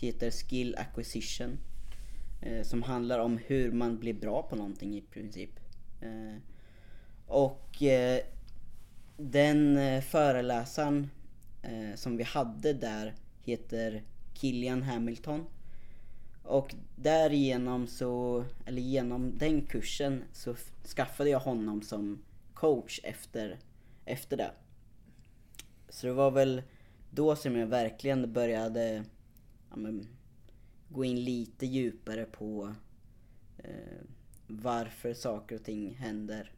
heter 0.00 0.30
Skill 0.30 0.76
Acquisition. 0.78 1.58
Som 2.62 2.82
handlar 2.82 3.18
om 3.18 3.38
hur 3.46 3.72
man 3.72 3.98
blir 3.98 4.14
bra 4.14 4.42
på 4.42 4.56
någonting 4.56 4.96
i 4.96 5.00
princip. 5.00 5.50
Och 7.26 7.82
den 9.18 9.76
eh, 9.76 10.00
föreläsaren 10.00 11.10
eh, 11.62 11.94
som 11.94 12.16
vi 12.16 12.22
hade 12.22 12.72
där 12.72 13.14
heter 13.44 14.02
Killian 14.34 14.82
Hamilton. 14.82 15.46
Och 16.42 16.74
därigenom 16.96 17.86
så, 17.86 18.44
eller 18.66 18.82
genom 18.82 19.38
den 19.38 19.66
kursen 19.66 20.24
så 20.32 20.54
skaffade 20.96 21.30
jag 21.30 21.40
honom 21.40 21.82
som 21.82 22.22
coach 22.54 23.00
efter, 23.02 23.58
efter 24.04 24.36
det. 24.36 24.50
Så 25.88 26.06
det 26.06 26.12
var 26.12 26.30
väl 26.30 26.62
då 27.10 27.36
som 27.36 27.56
jag 27.56 27.66
verkligen 27.66 28.32
började 28.32 29.04
ja, 29.70 29.76
men, 29.76 30.06
gå 30.88 31.04
in 31.04 31.24
lite 31.24 31.66
djupare 31.66 32.24
på 32.24 32.74
eh, 33.58 34.02
varför 34.46 35.14
saker 35.14 35.56
och 35.56 35.64
ting 35.64 35.94
händer. 35.94 36.52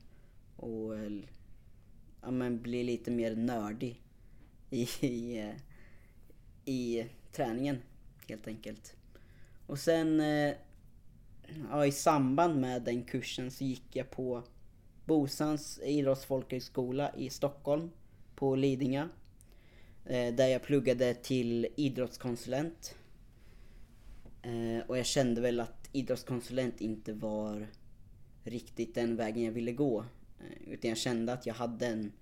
Och 0.57 0.99
eh, 0.99 1.11
ja, 2.22 2.30
men, 2.30 2.62
bli 2.62 2.84
lite 2.84 3.10
mer 3.10 3.36
nördig 3.36 4.02
i, 4.70 4.88
i, 5.00 5.38
eh, 5.38 5.54
i 6.64 7.06
träningen 7.32 7.82
helt 8.28 8.46
enkelt. 8.46 8.96
Och 9.66 9.78
sen 9.78 10.20
eh, 10.20 10.54
ja, 11.70 11.86
i 11.86 11.92
samband 11.92 12.60
med 12.60 12.82
den 12.82 13.04
kursen 13.04 13.50
så 13.50 13.64
gick 13.64 13.96
jag 13.96 14.10
på 14.10 14.42
Bosans 15.04 15.80
idrottsfolkhögskola 15.84 17.14
i 17.16 17.30
Stockholm 17.30 17.90
på 18.34 18.54
Lidingö. 18.54 19.08
Eh, 20.06 20.34
där 20.34 20.48
jag 20.48 20.62
pluggade 20.62 21.14
till 21.14 21.66
idrottskonsulent. 21.76 22.94
Och 24.86 24.98
jag 24.98 25.06
kände 25.06 25.40
väl 25.40 25.60
att 25.60 25.88
idrottskonsulent 25.92 26.80
inte 26.80 27.12
var 27.12 27.66
riktigt 28.44 28.94
den 28.94 29.16
vägen 29.16 29.42
jag 29.42 29.52
ville 29.52 29.72
gå. 29.72 30.04
Eh, 30.40 30.73
utan 30.73 30.88
jag 30.88 30.99
kände 30.99 31.32
att 31.32 31.47
jag 31.47 31.54
hade 31.54 31.87
en 31.87 32.12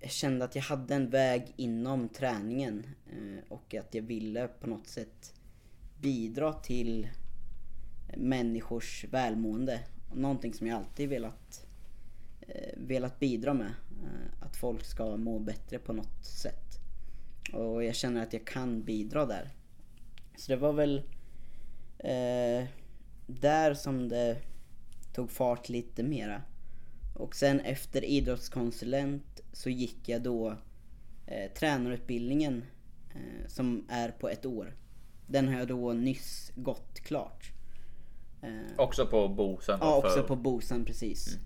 jag 0.00 0.10
kände 0.10 0.44
att 0.44 0.54
jag 0.54 0.62
hade 0.62 0.94
en 0.94 1.10
väg 1.10 1.52
inom 1.56 2.08
träningen 2.08 2.86
eh, 3.06 3.44
och 3.48 3.74
att 3.74 3.94
jag 3.94 4.02
ville 4.02 4.48
på 4.48 4.66
något 4.66 4.86
sätt 4.86 5.34
bidra 6.00 6.52
till 6.52 7.08
människors 8.16 9.04
välmående. 9.10 9.80
Någonting 10.14 10.54
som 10.54 10.66
jag 10.66 10.76
alltid 10.76 11.08
velat, 11.08 11.66
eh, 12.40 12.72
velat 12.76 13.18
bidra 13.18 13.54
med. 13.54 13.72
Att 14.40 14.56
folk 14.56 14.84
ska 14.84 15.16
må 15.16 15.38
bättre 15.38 15.78
på 15.78 15.92
något 15.92 16.24
sätt. 16.24 16.78
Och 17.52 17.84
jag 17.84 17.94
känner 17.94 18.22
att 18.22 18.32
jag 18.32 18.46
kan 18.46 18.82
bidra 18.82 19.26
där. 19.26 19.50
Så 20.36 20.52
det 20.52 20.56
var 20.56 20.72
väl 20.72 21.02
eh, 21.98 22.64
där 23.26 23.74
som 23.74 24.08
det 24.08 24.36
tog 25.12 25.30
fart 25.30 25.68
lite 25.68 26.02
mera. 26.02 26.42
Och 27.16 27.36
sen 27.36 27.60
efter 27.60 28.04
idrottskonsulent 28.04 29.40
så 29.52 29.70
gick 29.70 30.08
jag 30.08 30.22
då 30.22 30.56
eh, 31.26 31.52
tränarutbildningen 31.52 32.64
eh, 33.14 33.46
som 33.48 33.84
är 33.88 34.08
på 34.10 34.28
ett 34.28 34.46
år. 34.46 34.74
Den 35.26 35.48
har 35.48 35.58
jag 35.58 35.68
då 35.68 35.92
nyss 35.92 36.52
gått 36.54 37.00
klart. 37.00 37.50
Eh, 38.42 38.50
Också 38.78 39.06
på 39.06 39.28
Bosen 39.28 39.78
då, 39.80 39.86
Ja, 39.86 40.00
för- 40.00 40.08
också 40.08 40.22
på 40.24 40.36
Bosan 40.36 40.84
precis. 40.84 41.38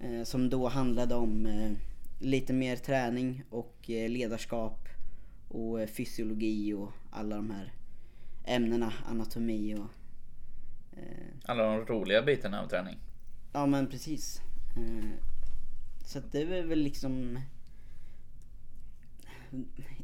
Eh, 0.00 0.22
som 0.24 0.50
då 0.50 0.68
handlade 0.68 1.14
om 1.14 1.46
eh, 1.46 1.72
lite 2.20 2.52
mer 2.52 2.76
träning 2.76 3.42
och 3.50 3.90
eh, 3.90 4.08
ledarskap 4.08 4.88
och 5.48 5.80
eh, 5.80 5.86
fysiologi 5.86 6.72
och 6.74 6.92
alla 7.10 7.36
de 7.36 7.50
här 7.50 7.72
ämnena, 8.44 8.92
anatomi 9.06 9.74
och 9.74 9.86
Alla 11.44 11.62
de 11.64 11.86
roliga 11.86 12.22
bitarna 12.22 12.62
av 12.62 12.68
träning. 12.68 12.98
Ja 13.52 13.66
men 13.66 13.86
precis. 13.86 14.40
Eh, 14.76 15.10
Så 16.04 16.18
att 16.18 16.32
det 16.32 16.40
är 16.42 16.62
väl 16.62 16.78
liksom 16.78 17.38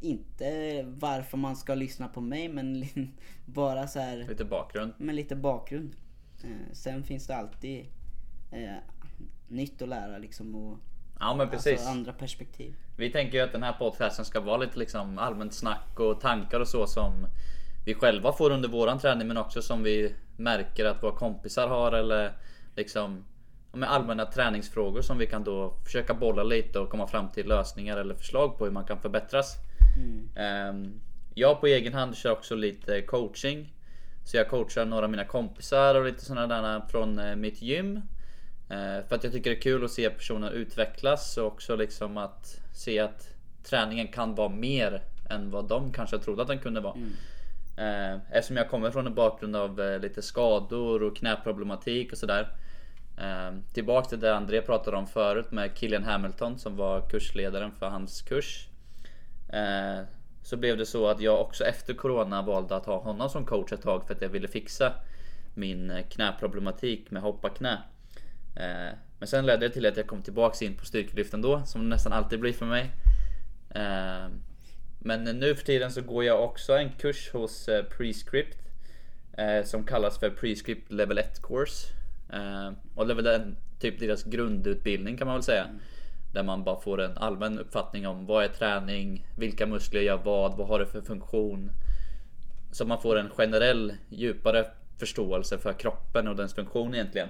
inte 0.01 0.83
varför 0.83 1.37
man 1.39 1.57
ska 1.57 1.75
lyssna 1.75 2.09
på 2.09 2.21
mig 2.21 2.49
men 2.49 2.85
bara 3.47 3.87
så 3.87 3.99
här 4.01 4.17
Lite 4.29 4.45
bakgrund. 4.45 4.93
med 4.99 5.15
lite 5.15 5.37
bakgrund. 5.37 5.97
Eh, 6.45 6.73
Sen 6.73 7.05
finns 7.05 7.27
det 7.27 7.37
alltid 7.37 7.87
eh, 8.53 8.77
nytt 9.49 9.83
att 9.83 9.89
lära 9.89 10.19
liksom 10.19 10.55
och 10.55 10.79
Ja 11.21 11.35
men 11.35 11.49
precis. 11.51 11.73
alltså, 11.73 11.89
andra 11.89 12.13
perspektiv. 12.13 12.75
Vi 12.97 13.11
tänker 13.13 13.39
ju 13.39 13.45
att 13.45 13.53
den 13.53 13.63
här 13.63 13.73
podcasten 13.73 14.25
ska 14.25 14.41
vara 14.41 14.57
lite 14.57 14.79
liksom 14.79 15.19
allmänt 15.19 15.55
snack 15.55 16.01
och 16.01 16.21
tankar 16.21 16.61
och 16.61 16.69
så 16.69 16.87
som 16.87 17.27
vi 17.87 17.95
själva 17.95 18.33
får 18.33 18.51
under 18.51 18.69
våran 18.69 18.99
träning 18.99 19.29
men 19.29 19.37
också 19.37 19.63
som 19.63 19.83
vi 19.83 20.15
märker 20.37 20.85
att 20.85 21.03
våra 21.03 21.13
kompisar 21.17 21.69
har 21.69 21.93
eller 21.93 22.33
liksom 22.77 23.25
med 23.73 23.91
allmänna 23.93 24.27
träningsfrågor 24.27 25.03
som 25.03 25.19
vi 25.19 25.27
kan 25.27 25.45
då 25.45 25.75
försöka 25.85 26.15
bolla 26.15 26.43
lite 26.43 26.79
och 26.79 26.91
komma 26.91 27.07
fram 27.07 27.29
till 27.29 27.49
lösningar 27.49 27.97
eller 27.97 28.15
förslag 28.15 28.59
på 28.59 28.65
hur 28.65 28.73
man 28.73 28.85
kan 28.85 28.99
förbättras. 29.01 29.57
Ehm, 30.37 31.01
Jag 31.35 31.61
på 31.61 31.67
egen 31.67 31.95
hand 31.95 32.17
kör 32.17 32.31
också 32.33 32.55
lite 32.55 33.03
coaching. 33.03 33.73
Så 34.25 34.37
jag 34.37 34.49
coachar 34.49 34.85
några 34.85 35.05
av 35.05 35.11
mina 35.11 35.25
kompisar 35.25 35.95
och 35.95 36.05
lite 36.05 36.25
sådana 36.25 36.63
där 36.63 36.81
från 36.91 37.19
eh, 37.19 37.37
mitt 37.37 37.63
gym. 37.63 37.97
Eh, 38.69 39.07
För 39.09 39.15
att 39.15 39.25
jag 39.25 39.33
tycker 39.33 39.51
det 39.51 39.57
är 39.57 39.61
kul 39.61 39.85
att 39.85 39.91
se 39.91 40.11
personer 40.11 40.51
utvecklas 40.51 41.37
och 41.37 41.47
också 41.47 41.77
liksom 41.77 42.17
att 42.17 42.61
se 42.75 42.99
att 42.99 43.29
träningen 43.63 44.09
kan 44.09 44.35
vara 44.35 44.49
mer 44.49 45.03
än 45.31 45.51
vad 45.51 45.69
de 45.69 45.93
kanske 45.93 46.19
trodde 46.19 46.43
att 46.43 46.49
den 46.49 46.59
kunde 46.59 46.81
vara. 46.81 46.95
Eh, 47.77 48.19
Eftersom 48.31 48.57
jag 48.57 48.71
kommer 48.71 48.91
från 48.91 49.07
en 49.07 49.15
bakgrund 49.15 49.57
av 49.57 49.81
eh, 49.81 50.01
lite 50.01 50.23
skador 50.23 51.03
och 51.03 51.17
knäproblematik 51.17 52.13
och 52.13 52.19
sådär. 52.19 52.49
Eh, 53.21 53.51
Tillbaks 53.73 54.09
till 54.09 54.21
det 54.21 54.37
André 54.37 54.63
pratade 54.63 54.97
om 54.97 55.07
förut 55.07 55.51
med 55.51 55.75
Killian 55.77 56.05
Hamilton 56.05 56.59
som 56.59 56.77
var 56.77 57.09
kursledaren 57.09 57.73
för 57.73 57.89
hans 57.89 58.23
kurs. 58.23 58.69
Eh, 59.53 60.01
Så 60.43 60.57
blev 60.57 60.77
det 60.77 60.87
så 60.87 61.09
att 61.09 61.21
jag 61.21 61.41
också 61.41 61.65
efter 61.65 61.95
Corona 61.95 62.43
valde 62.43 62.77
att 62.77 62.87
ha 62.87 62.99
honom 62.99 63.29
som 63.31 63.47
coach 63.47 63.73
ett 63.73 63.83
tag 63.83 64.07
för 64.07 64.15
att 64.15 64.23
jag 64.23 64.29
ville 64.29 64.49
fixa 64.49 64.93
min 65.55 65.91
eh, 65.91 66.07
knäproblematik 66.09 67.11
med 67.11 67.23
hoppa 67.23 67.49
knä. 67.49 67.83
Eh, 68.57 68.95
Men 69.19 69.29
sen 69.29 69.47
ledde 69.47 69.69
det 69.69 69.75
till 69.75 69.87
att 69.87 69.97
jag 69.97 70.07
kom 70.07 70.23
tillbaks 70.23 70.63
in 70.63 70.77
på 70.77 70.87
styrkelyften 70.87 71.43
då, 71.43 71.63
som 71.67 71.83
det 71.83 71.89
nästan 71.89 72.13
alltid 72.13 72.41
blir 72.41 72.53
för 72.53 72.67
mig. 72.67 72.91
Eh, 73.71 74.29
Men 74.99 75.25
nu 75.25 75.55
för 75.55 75.65
tiden 75.65 75.93
så 75.93 76.03
går 76.03 76.25
jag 76.25 76.45
också 76.45 76.73
en 76.77 76.91
kurs 76.93 77.31
hos 77.33 77.69
eh, 77.69 77.85
Prescript 77.85 78.59
eh, 79.39 79.65
Som 79.65 79.85
kallas 79.87 80.19
för 80.19 80.31
Prescript 80.31 80.93
Level 80.93 81.19
1 81.19 81.43
Course 81.43 81.87
Eh, 82.33 82.73
och 82.95 83.07
det 83.07 83.13
är 83.13 83.15
väl 83.15 83.27
en, 83.27 83.57
typ 83.79 84.01
deras 84.01 84.25
grundutbildning 84.25 85.17
kan 85.17 85.27
man 85.27 85.37
väl 85.37 85.43
säga. 85.43 85.65
Mm. 85.65 85.79
Där 86.33 86.43
man 86.43 86.65
bara 86.65 86.81
får 86.81 87.01
en 87.01 87.19
allmän 87.19 87.59
uppfattning 87.59 88.07
om 88.07 88.27
vad 88.27 88.45
är 88.45 88.49
träning, 88.49 89.27
vilka 89.37 89.67
muskler 89.67 90.01
gör 90.01 90.17
vad, 90.25 90.57
vad 90.57 90.69
har 90.69 90.79
det 90.79 90.87
för 90.87 91.01
funktion. 91.01 91.71
Så 92.73 92.87
man 92.87 93.03
får 93.03 93.19
en 93.19 93.31
generell 93.31 93.95
djupare 94.09 94.67
förståelse 94.99 95.59
för 95.59 95.73
kroppen 95.73 96.29
och 96.29 96.37
dess 96.37 96.55
funktion 96.55 96.95
egentligen. 96.95 97.29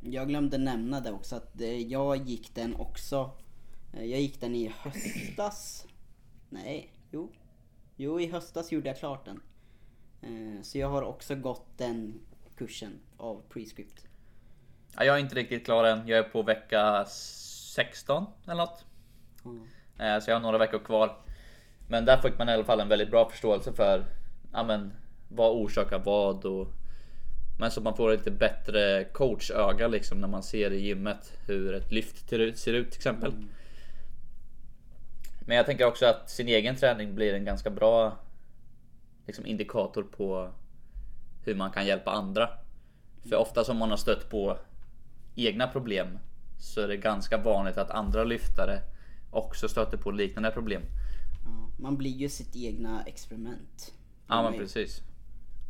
Jag 0.00 0.28
glömde 0.28 0.58
nämna 0.58 1.00
det 1.00 1.12
också 1.12 1.36
att 1.36 1.60
eh, 1.60 1.78
jag 1.78 2.16
gick 2.16 2.54
den 2.54 2.76
också. 2.76 3.30
Eh, 3.92 4.04
jag 4.04 4.20
gick 4.20 4.40
den 4.40 4.54
i 4.54 4.72
höstas. 4.78 5.86
Nej, 6.48 6.92
jo. 7.10 7.32
Jo, 7.96 8.20
i 8.20 8.26
höstas 8.26 8.72
gjorde 8.72 8.88
jag 8.88 8.98
klart 8.98 9.24
den. 9.24 9.40
Så 10.62 10.78
jag 10.78 10.88
har 10.88 11.02
också 11.02 11.34
gått 11.34 11.66
den 11.76 12.20
kursen 12.58 13.00
av 13.16 13.42
Prescript. 13.48 14.06
Ja, 14.96 15.04
jag 15.04 15.16
är 15.16 15.20
inte 15.20 15.34
riktigt 15.34 15.64
klar 15.64 15.84
än. 15.84 16.08
Jag 16.08 16.18
är 16.18 16.22
på 16.22 16.42
vecka 16.42 17.04
16 17.04 18.26
eller 18.44 18.54
något. 18.54 18.84
Mm. 19.44 19.66
Eh, 19.98 20.20
Så 20.22 20.30
jag 20.30 20.36
har 20.36 20.40
några 20.40 20.58
veckor 20.58 20.78
kvar. 20.78 21.16
Men 21.88 22.04
där 22.04 22.16
fick 22.16 22.38
man 22.38 22.48
i 22.48 22.52
alla 22.52 22.64
fall 22.64 22.80
en 22.80 22.88
väldigt 22.88 23.10
bra 23.10 23.30
förståelse 23.30 23.72
för 23.72 24.04
ja, 24.52 24.64
men, 24.64 24.92
vad 25.28 25.52
orsakar 25.52 25.98
vad 25.98 26.44
och 26.44 26.68
men 27.58 27.70
så 27.70 27.80
man 27.80 27.96
får 27.96 28.10
lite 28.10 28.30
bättre 28.30 29.04
coachöga 29.04 29.88
liksom 29.88 30.20
när 30.20 30.28
man 30.28 30.42
ser 30.42 30.70
i 30.70 30.80
gymmet 30.80 31.32
hur 31.46 31.74
ett 31.74 31.92
lyft 31.92 32.28
ser 32.28 32.38
ut, 32.38 32.56
till 32.90 32.98
exempel. 32.98 33.32
Men 35.40 35.56
jag 35.56 35.66
tänker 35.66 35.86
också 35.86 36.06
att 36.06 36.30
sin 36.30 36.48
egen 36.48 36.76
träning 36.76 37.14
blir 37.14 37.34
en 37.34 37.44
ganska 37.44 37.70
bra 37.70 38.18
liksom, 39.26 39.46
indikator 39.46 40.02
på 40.02 40.50
hur 41.48 41.54
man 41.54 41.70
kan 41.70 41.86
hjälpa 41.86 42.10
andra. 42.10 42.48
För 43.28 43.36
ofta 43.36 43.64
som 43.64 43.76
man 43.76 43.90
har 43.90 43.96
stött 43.96 44.30
på 44.30 44.58
egna 45.34 45.68
problem 45.68 46.18
så 46.58 46.80
är 46.80 46.88
det 46.88 46.96
ganska 46.96 47.38
vanligt 47.38 47.78
att 47.78 47.90
andra 47.90 48.24
lyftare 48.24 48.82
också 49.30 49.68
stöter 49.68 49.96
på 49.96 50.10
liknande 50.10 50.50
problem. 50.50 50.82
Ja, 51.44 51.70
man 51.78 51.96
blir 51.96 52.16
ju 52.16 52.28
sitt 52.28 52.56
egna 52.56 53.02
experiment. 53.02 53.94
Ja 54.28 54.42
men 54.42 54.58
precis. 54.58 55.02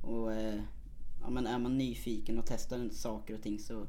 Och 0.02 0.32
eh, 0.32 0.60
ja, 1.22 1.30
men 1.30 1.46
är 1.46 1.58
man 1.58 1.78
nyfiken 1.78 2.38
och 2.38 2.46
testar 2.46 2.88
saker 2.92 3.34
och 3.34 3.42
ting 3.42 3.58
så 3.58 3.86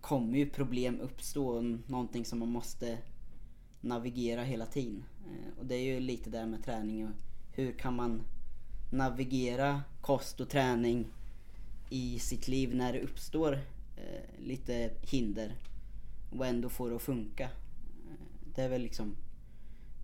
kommer 0.00 0.38
ju 0.38 0.50
problem 0.50 1.00
uppstå. 1.00 1.60
Någonting 1.86 2.24
som 2.24 2.38
man 2.38 2.48
måste 2.48 2.98
navigera 3.80 4.42
hela 4.42 4.66
tiden. 4.66 5.04
Eh, 5.26 5.58
och 5.58 5.66
det 5.66 5.74
är 5.74 5.94
ju 5.94 6.00
lite 6.00 6.30
där 6.30 6.46
med 6.46 6.64
träning. 6.64 7.04
Och 7.04 7.14
hur 7.52 7.72
kan 7.72 7.96
man 7.96 8.22
navigera 8.90 9.82
kost 10.00 10.40
och 10.40 10.48
träning 10.48 11.06
i 11.90 12.18
sitt 12.18 12.48
liv 12.48 12.74
när 12.74 12.92
det 12.92 13.00
uppstår 13.00 13.52
eh, 13.96 14.38
lite 14.38 14.90
hinder 15.00 15.54
och 16.30 16.46
ändå 16.46 16.68
få 16.68 16.88
det 16.88 16.96
att 16.96 17.02
funka. 17.02 17.44
Eh, 17.44 18.26
det 18.54 18.62
är 18.62 18.68
väl 18.68 18.82
liksom 18.82 19.16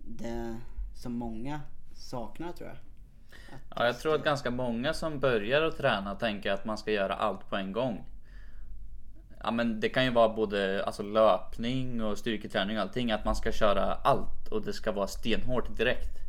det 0.05 0.57
som 0.95 1.13
många 1.13 1.61
saknar 1.95 2.51
tror 2.51 2.69
jag. 2.69 2.77
Att 2.77 2.87
Ja, 3.75 3.85
jag 3.85 3.99
tror 3.99 4.15
att 4.15 4.23
ganska 4.23 4.51
många 4.51 4.93
som 4.93 5.19
börjar 5.19 5.61
att 5.61 5.77
träna 5.77 6.15
tänker 6.15 6.51
att 6.51 6.65
man 6.65 6.77
ska 6.77 6.91
göra 6.91 7.13
allt 7.13 7.49
på 7.49 7.55
en 7.55 7.71
gång. 7.71 8.05
Ja 9.43 9.51
men 9.51 9.79
det 9.79 9.89
kan 9.89 10.05
ju 10.05 10.11
vara 10.11 10.29
både 10.29 10.83
alltså, 10.85 11.03
löpning 11.03 12.03
och 12.03 12.17
styrketräning 12.17 12.77
och 12.77 12.81
allting. 12.81 13.11
Att 13.11 13.25
man 13.25 13.35
ska 13.35 13.51
köra 13.51 13.93
allt 13.93 14.47
och 14.51 14.65
det 14.65 14.73
ska 14.73 14.91
vara 14.91 15.07
stenhårt 15.07 15.77
direkt. 15.77 16.26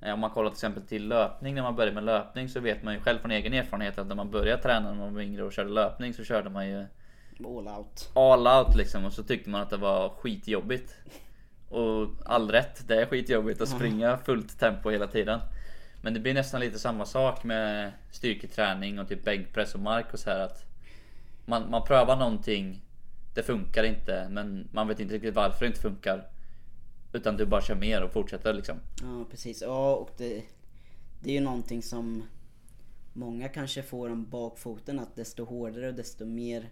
Eh, 0.00 0.12
Om 0.14 0.20
man 0.20 0.30
kollar 0.30 0.50
till 0.50 0.56
exempel 0.56 0.82
till 0.82 1.08
löpning 1.08 1.54
när 1.54 1.62
man 1.62 1.76
börjar 1.76 1.92
med 1.92 2.04
löpning 2.04 2.48
så 2.48 2.60
vet 2.60 2.82
man 2.82 2.94
ju 2.94 3.00
själv 3.00 3.18
från 3.18 3.30
egen 3.30 3.52
erfarenhet 3.52 3.98
att 3.98 4.06
när 4.06 4.14
man 4.14 4.30
började 4.30 4.62
träna 4.62 4.92
när 4.92 4.98
man 4.98 5.14
var 5.14 5.20
yngre 5.20 5.42
och 5.42 5.52
körde 5.52 5.70
löpning 5.70 6.14
så 6.14 6.24
körde 6.24 6.50
man 6.50 6.68
ju 6.68 6.86
all 7.44 7.68
out. 7.68 8.10
all 8.14 8.46
out 8.46 8.76
liksom 8.76 9.04
och 9.04 9.12
så 9.12 9.22
tyckte 9.22 9.50
man 9.50 9.60
att 9.60 9.70
det 9.70 9.76
var 9.76 10.08
skitjobbigt. 10.08 10.94
Och 11.68 12.08
all 12.24 12.50
rätt, 12.50 12.88
det 12.88 13.02
är 13.02 13.06
skitjobbigt 13.06 13.60
att 13.60 13.68
springa 13.68 14.18
fullt 14.18 14.58
tempo 14.58 14.90
hela 14.90 15.06
tiden. 15.06 15.40
Men 16.02 16.14
det 16.14 16.20
blir 16.20 16.34
nästan 16.34 16.60
lite 16.60 16.78
samma 16.78 17.04
sak 17.06 17.44
med 17.44 17.92
styrketräning 18.10 18.98
och 18.98 19.08
typ 19.08 19.24
bänkpress 19.24 19.74
och 19.74 19.80
mark 19.80 20.06
och 20.12 20.18
så 20.18 20.30
här 20.30 20.40
att 20.40 20.64
man, 21.44 21.70
man 21.70 21.84
prövar 21.84 22.16
någonting, 22.16 22.82
det 23.34 23.42
funkar 23.42 23.84
inte 23.84 24.26
men 24.30 24.68
man 24.72 24.88
vet 24.88 25.00
inte 25.00 25.14
riktigt 25.14 25.34
varför 25.34 25.60
det 25.60 25.66
inte 25.66 25.80
funkar. 25.80 26.24
Utan 27.18 27.36
du 27.36 27.46
bara 27.46 27.60
kör 27.60 27.74
mer 27.74 28.02
och 28.02 28.12
fortsätter 28.12 28.54
liksom. 28.54 28.80
Ja 29.02 29.24
precis. 29.30 29.62
Ja 29.62 29.94
och 29.96 30.10
det, 30.16 30.44
det 31.20 31.30
är 31.30 31.34
ju 31.34 31.40
någonting 31.40 31.82
som 31.82 32.22
många 33.12 33.48
kanske 33.48 33.82
får 33.82 34.10
om 34.10 34.30
bakfoten 34.30 34.98
att 34.98 35.16
desto 35.16 35.44
hårdare 35.44 35.88
och 35.88 35.94
desto 35.94 36.24
mer 36.24 36.70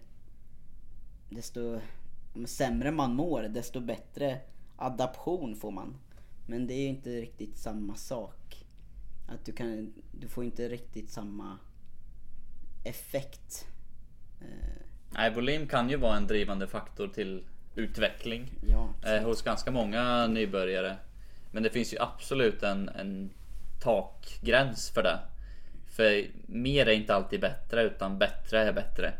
desto 1.29 1.79
sämre 2.45 2.91
man 2.91 3.13
mår 3.13 3.43
desto 3.43 3.79
bättre 3.79 4.39
adaption 4.75 5.55
får 5.55 5.71
man. 5.71 5.97
Men 6.47 6.67
det 6.67 6.73
är 6.73 6.81
ju 6.81 6.87
inte 6.87 7.09
riktigt 7.09 7.57
samma 7.57 7.95
sak. 7.95 8.65
Att 9.27 9.45
du 9.45 9.51
kan, 9.51 9.93
du 10.11 10.27
får 10.27 10.43
inte 10.43 10.69
riktigt 10.69 11.09
samma 11.09 11.57
effekt. 12.83 13.67
Eh, 14.41 14.83
Nej, 15.09 15.33
volym 15.35 15.67
kan 15.67 15.89
ju 15.89 15.97
vara 15.97 16.17
en 16.17 16.27
drivande 16.27 16.67
faktor 16.67 17.07
till 17.07 17.45
utveckling. 17.77 18.49
ja, 18.69 18.89
Eh, 19.05 19.23
hos 19.23 19.41
ganska 19.41 19.71
många 19.71 20.27
nybörjare. 20.27 20.95
Men 21.51 21.63
det 21.63 21.69
finns 21.69 21.93
ju 21.93 21.97
absolut 21.99 22.63
en, 22.63 22.89
en 22.89 23.29
takgräns 23.79 24.89
för 24.89 25.03
det. 25.03 25.19
För 25.89 26.25
mer 26.45 26.85
är 26.85 26.91
inte 26.91 27.15
alltid 27.15 27.41
bättre 27.41 27.83
utan 27.83 28.17
bättre 28.17 28.59
är 28.59 28.73
bättre. 28.73 29.13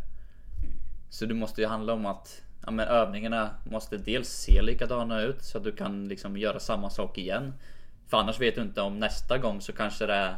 Så 1.09 1.25
det 1.25 1.33
måste 1.33 1.61
ju 1.61 1.67
handla 1.67 1.93
om 1.93 2.05
att 2.05 2.41
ja, 2.65 2.71
men 2.71 2.87
övningarna 2.87 3.49
måste 3.63 3.97
dels 3.97 4.29
se 4.29 4.61
likadana 4.61 5.21
ut 5.21 5.43
så 5.43 5.57
att 5.57 5.63
du 5.63 5.71
kan 5.71 6.07
liksom 6.07 6.37
göra 6.37 6.59
samma 6.59 6.89
sak 6.89 7.17
igen. 7.17 7.53
För 8.07 8.17
annars 8.17 8.39
vet 8.39 8.55
du 8.55 8.61
inte 8.61 8.81
om 8.81 8.99
nästa 8.99 9.37
gång 9.37 9.61
så 9.61 9.73
kanske 9.73 10.05
det 10.05 10.13
är 10.13 10.35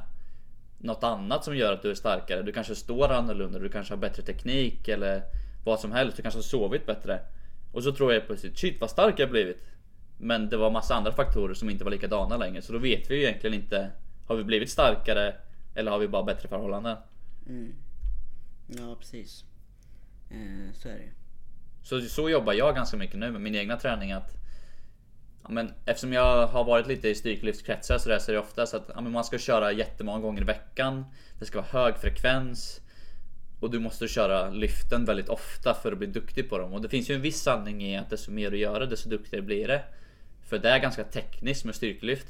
något 0.77 1.03
annat 1.03 1.43
som 1.43 1.57
gör 1.57 1.73
att 1.73 1.81
du 1.81 1.91
är 1.91 1.95
starkare. 1.95 2.41
Du 2.41 2.51
kanske 2.51 2.75
står 2.75 3.11
annorlunda, 3.11 3.59
du 3.59 3.69
kanske 3.69 3.93
har 3.93 3.99
bättre 3.99 4.23
teknik 4.23 4.87
eller 4.87 5.21
vad 5.65 5.79
som 5.79 5.91
helst. 5.91 6.17
Du 6.17 6.21
kanske 6.21 6.37
har 6.37 6.43
sovit 6.43 6.85
bättre. 6.85 7.19
Och 7.71 7.83
så 7.83 7.91
tror 7.91 8.13
jag 8.13 8.25
plötsligt, 8.25 8.57
shit 8.57 8.81
vad 8.81 8.89
stark 8.89 9.19
jag 9.19 9.29
blivit. 9.29 9.63
Men 10.17 10.49
det 10.49 10.57
var 10.57 10.71
massa 10.71 10.95
andra 10.95 11.11
faktorer 11.11 11.53
som 11.53 11.69
inte 11.69 11.83
var 11.83 11.91
likadana 11.91 12.37
längre. 12.37 12.61
Så 12.61 12.73
då 12.73 12.79
vet 12.79 13.11
vi 13.11 13.15
ju 13.15 13.23
egentligen 13.23 13.53
inte, 13.53 13.91
har 14.27 14.35
vi 14.35 14.43
blivit 14.43 14.69
starkare 14.69 15.35
eller 15.75 15.91
har 15.91 15.99
vi 15.99 16.07
bara 16.07 16.23
bättre 16.23 16.49
förhållanden? 16.49 16.97
mm. 17.47 17.75
ja 18.67 18.95
precis. 18.99 19.45
Eh, 20.29 20.73
så 20.73 20.89
är 20.89 20.93
det. 20.93 21.09
Så, 21.83 22.01
så 22.01 22.29
jobbar 22.29 22.53
jag 22.53 22.75
ganska 22.75 22.97
mycket 22.97 23.19
nu 23.19 23.31
med 23.31 23.41
min 23.41 23.55
egna 23.55 23.77
träning. 23.77 24.11
Att, 24.11 24.35
ja, 25.43 25.49
men 25.49 25.73
eftersom 25.85 26.13
jag 26.13 26.47
har 26.47 26.63
varit 26.63 26.87
lite 26.87 27.09
i 27.09 27.15
styrkelyftskretsar 27.15 27.97
så, 27.97 28.09
där, 28.09 28.19
så 28.19 28.31
är 28.31 28.33
det 28.33 28.41
ofta 28.41 28.65
så 28.65 28.77
att 28.77 28.89
ja, 28.95 29.01
man 29.01 29.23
ska 29.23 29.37
köra 29.37 29.71
jättemånga 29.71 30.19
gånger 30.19 30.41
i 30.41 30.45
veckan. 30.45 31.05
Det 31.39 31.45
ska 31.45 31.61
vara 31.61 31.83
hög 31.83 31.97
frekvens. 31.97 32.81
Och 33.59 33.71
du 33.71 33.79
måste 33.79 34.07
köra 34.07 34.49
lyften 34.49 35.05
väldigt 35.05 35.29
ofta 35.29 35.73
för 35.73 35.91
att 35.91 35.97
bli 35.97 36.07
duktig 36.07 36.49
på 36.49 36.57
dem. 36.57 36.73
Och 36.73 36.81
det 36.81 36.89
finns 36.89 37.09
ju 37.09 37.15
en 37.15 37.21
viss 37.21 37.41
sanning 37.41 37.83
i 37.83 37.97
att 37.97 38.09
desto 38.09 38.31
mer 38.31 38.51
du 38.51 38.57
gör 38.57 38.79
det, 38.79 38.85
desto 38.85 39.09
duktigare 39.09 39.45
blir 39.45 39.67
det. 39.67 39.83
För 40.41 40.59
det 40.59 40.69
är 40.69 40.79
ganska 40.79 41.03
tekniskt 41.03 41.65
med 41.65 41.75
styrkelyft. 41.75 42.27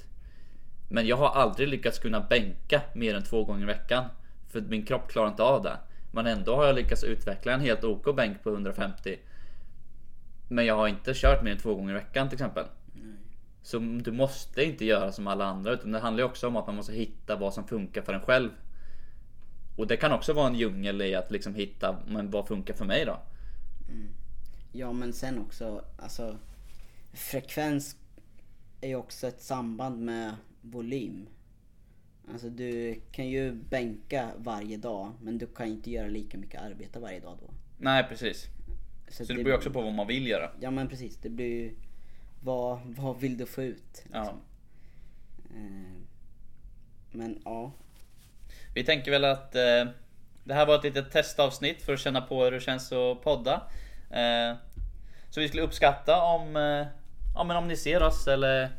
Men 0.90 1.08
jag 1.08 1.18
har 1.18 1.30
aldrig 1.30 1.68
lyckats 1.68 2.00
kunna 2.00 2.20
bänka 2.20 2.82
mer 2.94 3.16
än 3.16 3.24
två 3.24 3.44
gånger 3.44 3.64
i 3.64 3.66
veckan. 3.66 4.06
För 4.48 4.62
min 4.62 4.86
kropp 4.86 5.12
klarar 5.12 5.28
inte 5.28 5.44
av 5.44 5.64
det. 5.64 5.78
Men 6.12 6.28
ändå 6.28 6.56
har 6.56 6.66
jag 6.66 6.76
lyckats 6.76 7.04
utveckla 7.04 7.54
en 7.54 7.62
helt 7.62 7.84
OK 7.84 8.16
bänk 8.16 8.44
på 8.44 8.50
150. 8.50 9.20
Men 10.48 10.66
jag 10.66 10.76
har 10.76 10.88
inte 10.88 11.14
kört 11.14 11.44
mer 11.44 11.52
än 11.52 11.58
två 11.58 11.76
gånger 11.76 11.92
i 11.92 11.94
veckan 11.94 12.30
till 12.30 12.36
exempel. 12.36 12.66
Så 13.62 13.80
du 13.80 14.12
måste 14.12 14.64
inte 14.64 14.86
göra 14.86 15.12
som 15.12 15.28
alla 15.28 15.46
andra 15.46 15.72
utan 15.72 15.92
det 15.92 16.00
handlar 16.00 16.24
också 16.24 16.48
om 16.48 16.56
att 16.56 16.68
man 16.68 16.76
måste 16.76 16.94
hitta 16.94 17.36
vad 17.36 17.54
som 17.54 17.68
funkar 17.68 18.02
för 18.02 18.14
en 18.14 18.22
själv. 18.22 18.50
Och 19.80 19.88
det 19.88 19.98
kan 19.98 20.12
också 20.12 20.34
vara 20.34 20.48
en 20.48 20.56
djungel 20.56 21.02
i 21.02 21.16
att 21.16 21.32
liksom 21.32 21.56
hitta, 21.56 22.00
men 22.08 22.32
vad 22.32 22.48
funkar 22.48 22.74
för 22.74 22.86
mig 22.86 23.06
då? 23.06 23.20
Ja 24.72 24.94
men 24.94 25.14
sen 25.14 25.40
också, 25.40 25.86
alltså 25.98 26.38
frekvens 27.14 27.96
är 28.82 28.88
ju 28.88 28.96
också 28.96 29.28
ett 29.28 29.42
samband 29.42 30.00
med 30.02 30.36
volym. 30.62 31.28
Alltså 32.32 32.50
du 32.50 33.02
kan 33.12 33.28
ju 33.28 33.52
bänka 33.54 34.32
varje 34.38 34.78
dag 34.78 35.12
men 35.22 35.38
du 35.38 35.48
kan 35.48 35.68
inte 35.68 35.92
göra 35.92 36.08
lika 36.08 36.38
mycket 36.38 36.62
arbete 36.62 37.00
varje 37.00 37.20
dag 37.20 37.38
då. 37.42 37.54
Nej 37.78 38.06
precis. 38.10 38.48
Så 39.10 39.24
det 39.24 39.34
beror 39.34 39.50
ju 39.50 39.56
också 39.56 39.72
på 39.72 39.82
vad 39.82 39.94
man 39.94 40.08
vill 40.08 40.28
göra. 40.28 40.52
Ja 40.60 40.72
men 40.72 40.88
precis, 40.88 41.18
det 41.18 41.30
blir 41.30 41.46
ju 41.46 41.76
vad, 42.44 42.80
vad 42.86 43.20
vill 43.20 43.38
du 43.38 43.46
få 43.46 43.64
ut? 43.64 44.04
Ja. 44.12 44.20
liksom? 44.20 44.40
Eh, 45.56 46.02
Men 47.12 47.42
ja, 47.46 47.72
vi 48.74 48.84
tänker 48.84 49.12
väl 49.12 49.26
att 49.26 49.56
eh, 49.56 49.86
det 50.44 50.54
här 50.54 50.66
var 50.66 50.76
ett 50.76 50.84
litet 50.84 51.12
testavsnitt 51.12 51.82
för 51.82 51.94
att 51.94 52.00
känna 52.00 52.22
på 52.22 52.44
hur 52.44 52.52
det 52.52 52.60
känns 52.60 52.92
att 52.92 53.24
podda. 53.24 53.54
Eh, 54.12 54.56
så 55.30 55.40
vi 55.40 55.48
skulle 55.48 55.64
uppskatta 55.64 56.22
om, 56.22 56.56
eh, 56.56 56.88
ja, 57.36 57.44
men 57.44 57.58
om 57.58 57.68
ni 57.68 57.76
ser 57.76 58.04
oss 58.04 58.28
eller 58.28 58.70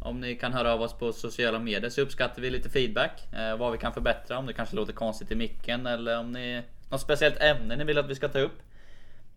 om 0.00 0.20
ni 0.20 0.34
kan 0.34 0.52
höra 0.52 0.72
av 0.72 0.82
oss 0.82 0.92
på 0.98 1.12
sociala 1.12 1.58
medier 1.58 1.90
så 1.90 2.00
uppskattar 2.00 2.42
vi 2.42 2.50
lite 2.50 2.70
feedback. 2.70 3.28
Eh, 3.32 3.56
vad 3.56 3.72
vi 3.72 3.78
kan 3.78 3.92
förbättra, 3.92 4.38
om 4.38 4.46
det 4.46 4.52
kanske 4.52 4.76
låter 4.76 4.92
konstigt 4.92 5.30
i 5.30 5.34
micken 5.34 5.86
eller 5.86 6.18
om 6.18 6.32
ni 6.32 6.62
något 6.90 7.00
speciellt 7.00 7.40
ämne 7.40 7.76
ni 7.76 7.84
vill 7.84 7.98
att 7.98 8.10
vi 8.10 8.14
ska 8.14 8.28
ta 8.28 8.38
upp. 8.38 8.58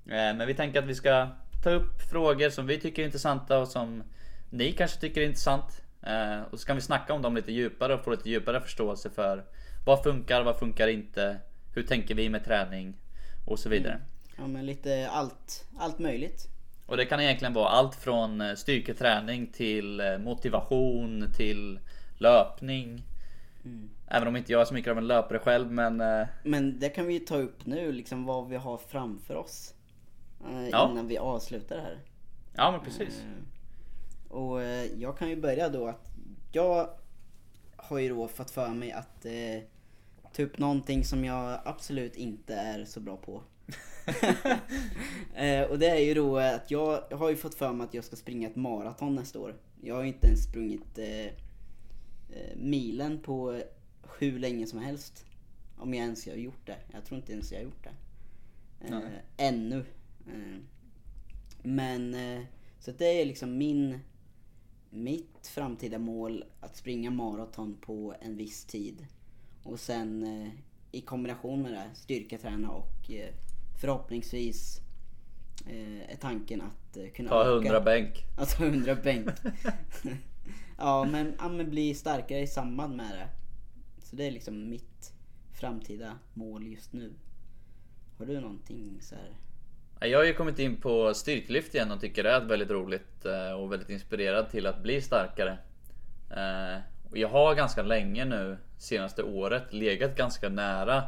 Eh, 0.06 0.10
men 0.10 0.48
vi 0.48 0.54
tänker 0.54 0.80
att 0.80 0.86
vi 0.86 0.96
ska 0.96 1.28
ta 1.64 1.70
upp 1.70 2.02
frågor 2.12 2.50
som 2.50 2.68
vi 2.68 2.80
tycker 2.80 3.02
är 3.02 3.06
intressanta 3.06 3.60
och 3.60 3.68
som 3.68 4.04
ni 4.50 4.72
kanske 4.72 5.00
tycker 5.00 5.22
är 5.22 5.26
intressant. 5.26 5.82
Eh, 6.02 6.42
och 6.52 6.60
så 6.60 6.68
kan 6.68 6.76
vi 6.76 6.82
snacka 6.82 7.14
om 7.14 7.22
dem 7.22 7.36
lite 7.36 7.52
djupare 7.52 7.94
och 7.94 8.04
få 8.04 8.12
lite 8.12 8.30
djupare 8.30 8.62
förståelse 8.62 9.10
för 9.10 9.44
vad 9.88 10.04
funkar, 10.04 10.44
vad 10.44 10.60
funkar 10.60 10.88
inte, 10.88 11.38
hur 11.76 11.84
tänker 11.84 12.16
vi 12.16 12.30
med 12.30 12.46
träning 12.46 12.94
och 13.46 13.60
så 13.60 13.70
vidare. 13.70 14.02
Ja 14.38 14.48
men 14.48 14.66
lite 14.66 15.10
allt, 15.10 15.66
allt 15.78 16.00
möjligt. 16.00 16.48
Och 16.86 16.98
det 16.98 17.06
kan 17.06 17.20
egentligen 17.20 17.54
vara 17.54 17.70
allt 17.70 17.96
från 17.96 18.42
eh, 18.42 18.56
styrketräning 18.56 19.48
till 19.48 20.00
eh, 20.00 20.18
motivation 20.18 21.34
till 21.38 21.80
löpning. 22.18 23.04
Mm. 23.66 23.90
Även 24.08 24.28
om 24.28 24.36
inte 24.36 24.52
jag 24.52 24.62
är 24.62 24.66
så 24.66 24.74
mycket 24.74 24.92
av 24.92 24.98
en 24.98 25.08
löpare 25.08 25.40
själv 25.40 25.72
men 25.72 26.02
eh, 26.02 26.28
Men 26.44 26.80
det 26.80 26.90
kan 26.90 27.08
vi 27.08 27.14
ju 27.14 27.20
ta 27.20 27.38
upp 27.38 27.66
nu, 27.66 27.92
liksom 27.92 28.26
vad 28.26 28.50
vi 28.50 28.56
har 28.56 28.78
framför 28.78 29.36
oss. 29.36 29.74
Ja. 30.72 30.92
Innan 30.92 31.08
vi 31.08 31.18
avslutar 31.18 31.76
det 31.76 31.82
här. 31.82 32.00
ja 32.56 32.72
men 32.72 32.80
precis. 32.80 33.24
Och 34.30 34.62
jag 34.98 35.18
kan 35.18 35.30
ju 35.30 35.36
börja 35.36 35.70
då 35.70 35.88
att 35.88 36.02
jag 36.52 36.90
har 37.76 38.00
ju 38.00 38.10
då 38.10 38.28
fått 38.28 38.52
för 38.52 38.70
mig 38.70 38.92
att 38.92 39.26
upp 40.40 40.58
någonting 40.58 41.04
som 41.04 41.26
jag 41.26 41.60
absolut 41.66 42.16
inte 42.16 42.56
är 42.56 42.86
så 42.86 43.00
bra 43.00 43.18
på. 43.18 43.44
eh, 45.36 45.62
och 45.62 45.80
det 45.80 45.90
är 45.90 46.06
ju 46.06 46.14
då 46.14 46.38
att 46.38 46.72
jag, 46.72 47.02
har 47.12 47.30
ju 47.30 47.36
fått 47.36 47.56
för 47.56 47.74
mig 47.74 47.86
att 47.86 47.94
jag 47.94 48.04
ska 48.04 48.16
springa 48.16 48.48
ett 48.50 48.56
maraton 48.56 49.16
nästa 49.16 49.40
år. 49.40 49.56
Jag 49.82 49.96
har 49.96 50.02
ju 50.02 50.08
inte 50.08 50.28
ens 50.28 50.44
sprungit 50.44 50.98
eh, 50.98 51.26
eh, 51.26 52.56
milen 52.56 53.20
på 53.20 53.62
hur 54.20 54.40
länge 54.40 54.68
som 54.68 54.80
helst. 54.80 55.26
Om 55.78 55.94
jag 55.94 56.04
ens 56.04 56.28
har 56.28 56.34
gjort 56.34 56.66
det. 56.66 56.78
Jag 56.92 57.06
tror 57.06 57.20
inte 57.20 57.34
ens 57.34 57.52
jag 57.52 57.60
har 57.60 57.64
gjort 57.64 57.84
det. 57.84 57.94
Eh, 58.88 59.48
ännu. 59.48 59.86
Eh, 60.28 60.60
men 61.64 62.14
eh, 62.14 62.44
så 62.80 62.92
det 62.92 63.22
är 63.22 63.26
liksom 63.26 63.58
min 63.58 64.00
mitt 64.90 65.48
framtida 65.48 66.00
mål 66.00 66.44
att 66.60 66.78
springa 66.78 67.12
maraton 67.12 67.78
på 67.82 68.16
en 68.22 68.38
viss 68.38 68.66
tid. 68.66 69.06
Och 69.68 69.80
sen 69.80 70.24
eh, 70.24 70.50
i 70.92 71.02
kombination 71.02 71.62
med 71.62 71.72
det 71.72 71.90
styrketräna 71.94 72.70
och 72.72 73.12
eh, 73.12 73.30
förhoppningsvis 73.82 74.82
eh, 75.66 76.12
är 76.12 76.16
tanken 76.22 76.62
att 76.62 76.98
eh, 76.98 77.08
kunna 77.16 77.30
Ta 77.30 77.44
öka- 77.44 77.66
100 77.68 77.82
bänk. 77.82 78.24
att 78.38 78.58
ta 78.58 78.66
100 78.66 78.96
bänk. 78.96 79.28
ja, 80.78 81.06
men, 81.12 81.36
ja 81.40 81.50
men 81.50 81.70
bli 81.70 81.94
starkare 81.94 82.40
i 82.40 82.48
samband 82.48 82.96
med 82.96 83.12
det. 83.12 83.28
Så 84.06 84.16
det 84.16 84.28
är 84.28 84.32
liksom 84.32 84.70
mitt 84.70 85.14
framtida 85.54 86.20
mål 86.34 86.68
just 86.68 86.94
nu. 86.94 87.14
Har 88.18 88.26
du 88.26 88.40
någonting 88.42 88.98
så 89.02 89.16
här? 89.16 89.30
Ja, 90.00 90.08
Jag 90.08 90.20
har 90.20 90.26
ju 90.26 90.34
kommit 90.34 90.60
in 90.60 90.82
på 90.82 91.14
styrkelyft 91.14 91.76
igen 91.76 91.92
och 91.92 92.02
tycker 92.02 92.24
det 92.24 92.32
är 92.32 92.46
väldigt 92.46 92.70
roligt 92.70 93.26
eh, 93.26 93.52
och 93.52 93.72
väldigt 93.72 93.90
inspirerad 93.90 94.50
till 94.50 94.66
att 94.68 94.84
bli 94.84 95.02
starkare. 95.02 95.58
Och 97.12 97.18
Jag 97.18 97.30
har 97.30 97.56
ganska 97.56 97.82
länge 97.82 98.26
nu, 98.26 98.58
senaste 98.78 99.24
året, 99.24 99.74
legat 99.74 100.16
ganska 100.16 100.50
nära 100.50 101.04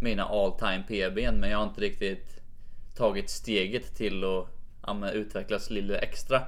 mina 0.00 0.24
all 0.24 0.58
time 0.58 0.84
PBn 0.88 1.40
men 1.40 1.50
jag 1.50 1.58
har 1.58 1.64
inte 1.64 1.80
riktigt 1.80 2.40
tagit 2.96 3.30
steget 3.30 3.94
till 3.94 4.24
att 4.24 4.48
ja, 4.86 5.10
utvecklas 5.10 5.70
lite 5.70 5.98
extra. 5.98 6.42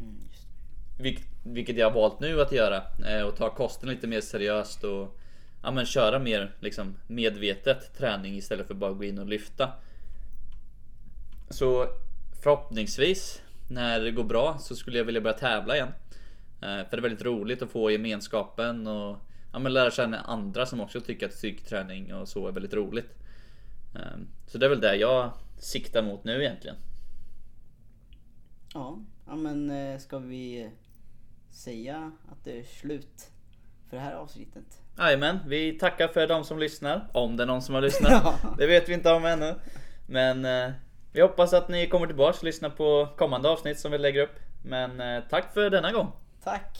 Mm, 0.00 1.16
vilket 1.42 1.76
jag 1.76 1.90
har 1.90 1.94
valt 2.00 2.20
nu 2.20 2.40
att 2.40 2.52
göra. 2.52 2.82
Eh, 3.06 3.22
och 3.22 3.36
ta 3.36 3.50
kosten 3.50 3.88
lite 3.88 4.06
mer 4.06 4.20
seriöst 4.20 4.84
och 4.84 5.18
ja, 5.62 5.70
men 5.70 5.86
köra 5.86 6.18
mer 6.18 6.52
liksom, 6.60 6.96
medvetet 7.06 7.98
träning 7.98 8.36
istället 8.36 8.66
för 8.66 8.74
bara 8.74 8.92
gå 8.92 9.04
in 9.04 9.18
och 9.18 9.26
lyfta. 9.26 9.72
Så 11.50 11.88
förhoppningsvis 12.42 13.42
när 13.68 14.00
det 14.00 14.10
går 14.10 14.24
bra 14.24 14.58
så 14.60 14.76
skulle 14.76 14.98
jag 14.98 15.04
vilja 15.04 15.20
börja 15.20 15.38
tävla 15.38 15.74
igen. 15.74 15.92
Eh, 16.62 16.88
för 16.88 16.90
det 16.90 16.96
är 16.96 17.02
väldigt 17.02 17.24
roligt 17.24 17.62
att 17.62 17.70
få 17.70 17.90
gemenskapen 17.90 18.86
och 18.86 19.16
ja, 19.52 19.58
men 19.58 19.72
lära 19.72 19.90
känna 19.90 20.20
andra 20.20 20.66
som 20.66 20.80
också 20.80 21.00
tycker 21.00 21.26
att 21.26 21.32
styrketräning 21.32 22.14
och 22.14 22.28
så 22.28 22.48
är 22.48 22.52
väldigt 22.52 22.74
roligt. 22.74 23.10
Eh, 23.94 24.18
Så 24.46 24.58
det 24.58 24.66
är 24.66 24.70
väl 24.70 24.80
det 24.80 24.96
jag 24.96 25.30
siktar 25.58 26.02
mot 26.02 26.24
nu 26.24 26.42
egentligen. 26.44 26.76
Ja, 28.74 28.98
ja 29.26 29.36
men 29.36 29.70
eh, 29.70 29.98
ska 29.98 30.18
vi 30.18 30.70
säga 31.50 32.12
att 32.32 32.44
det 32.44 32.58
är 32.58 32.62
slut 32.64 33.30
för 33.90 33.96
det 33.96 34.02
här 34.02 34.14
avsnittet? 34.14 34.64
Jajamän, 34.98 35.38
vi 35.46 35.78
tackar 35.78 36.08
för 36.08 36.26
de 36.26 36.44
som 36.44 36.58
lyssnar. 36.58 37.08
Om 37.12 37.36
det 37.36 37.42
är 37.42 37.46
någon 37.46 37.62
som 37.62 37.74
har 37.74 37.82
lyssnat. 37.82 38.12
Ja. 38.42 38.54
Det 38.58 38.66
vet 38.66 38.88
vi 38.88 38.94
inte 38.94 39.12
om 39.12 39.24
ännu. 39.24 39.54
Men 40.06 40.44
eh, 40.44 40.72
vi 41.12 41.20
hoppas 41.20 41.52
att 41.52 41.68
ni 41.68 41.86
kommer 41.86 42.06
tillbaka 42.06 42.38
och 42.38 42.44
lyssnar 42.44 42.70
på 42.70 43.08
kommande 43.16 43.48
avsnitt 43.48 43.78
som 43.78 43.92
vi 43.92 43.98
lägger 43.98 44.22
upp. 44.22 44.38
Men 44.64 45.22
tack 45.30 45.54
för 45.54 45.70
denna 45.70 45.92
gång. 45.92 46.12
Tack! 46.42 46.76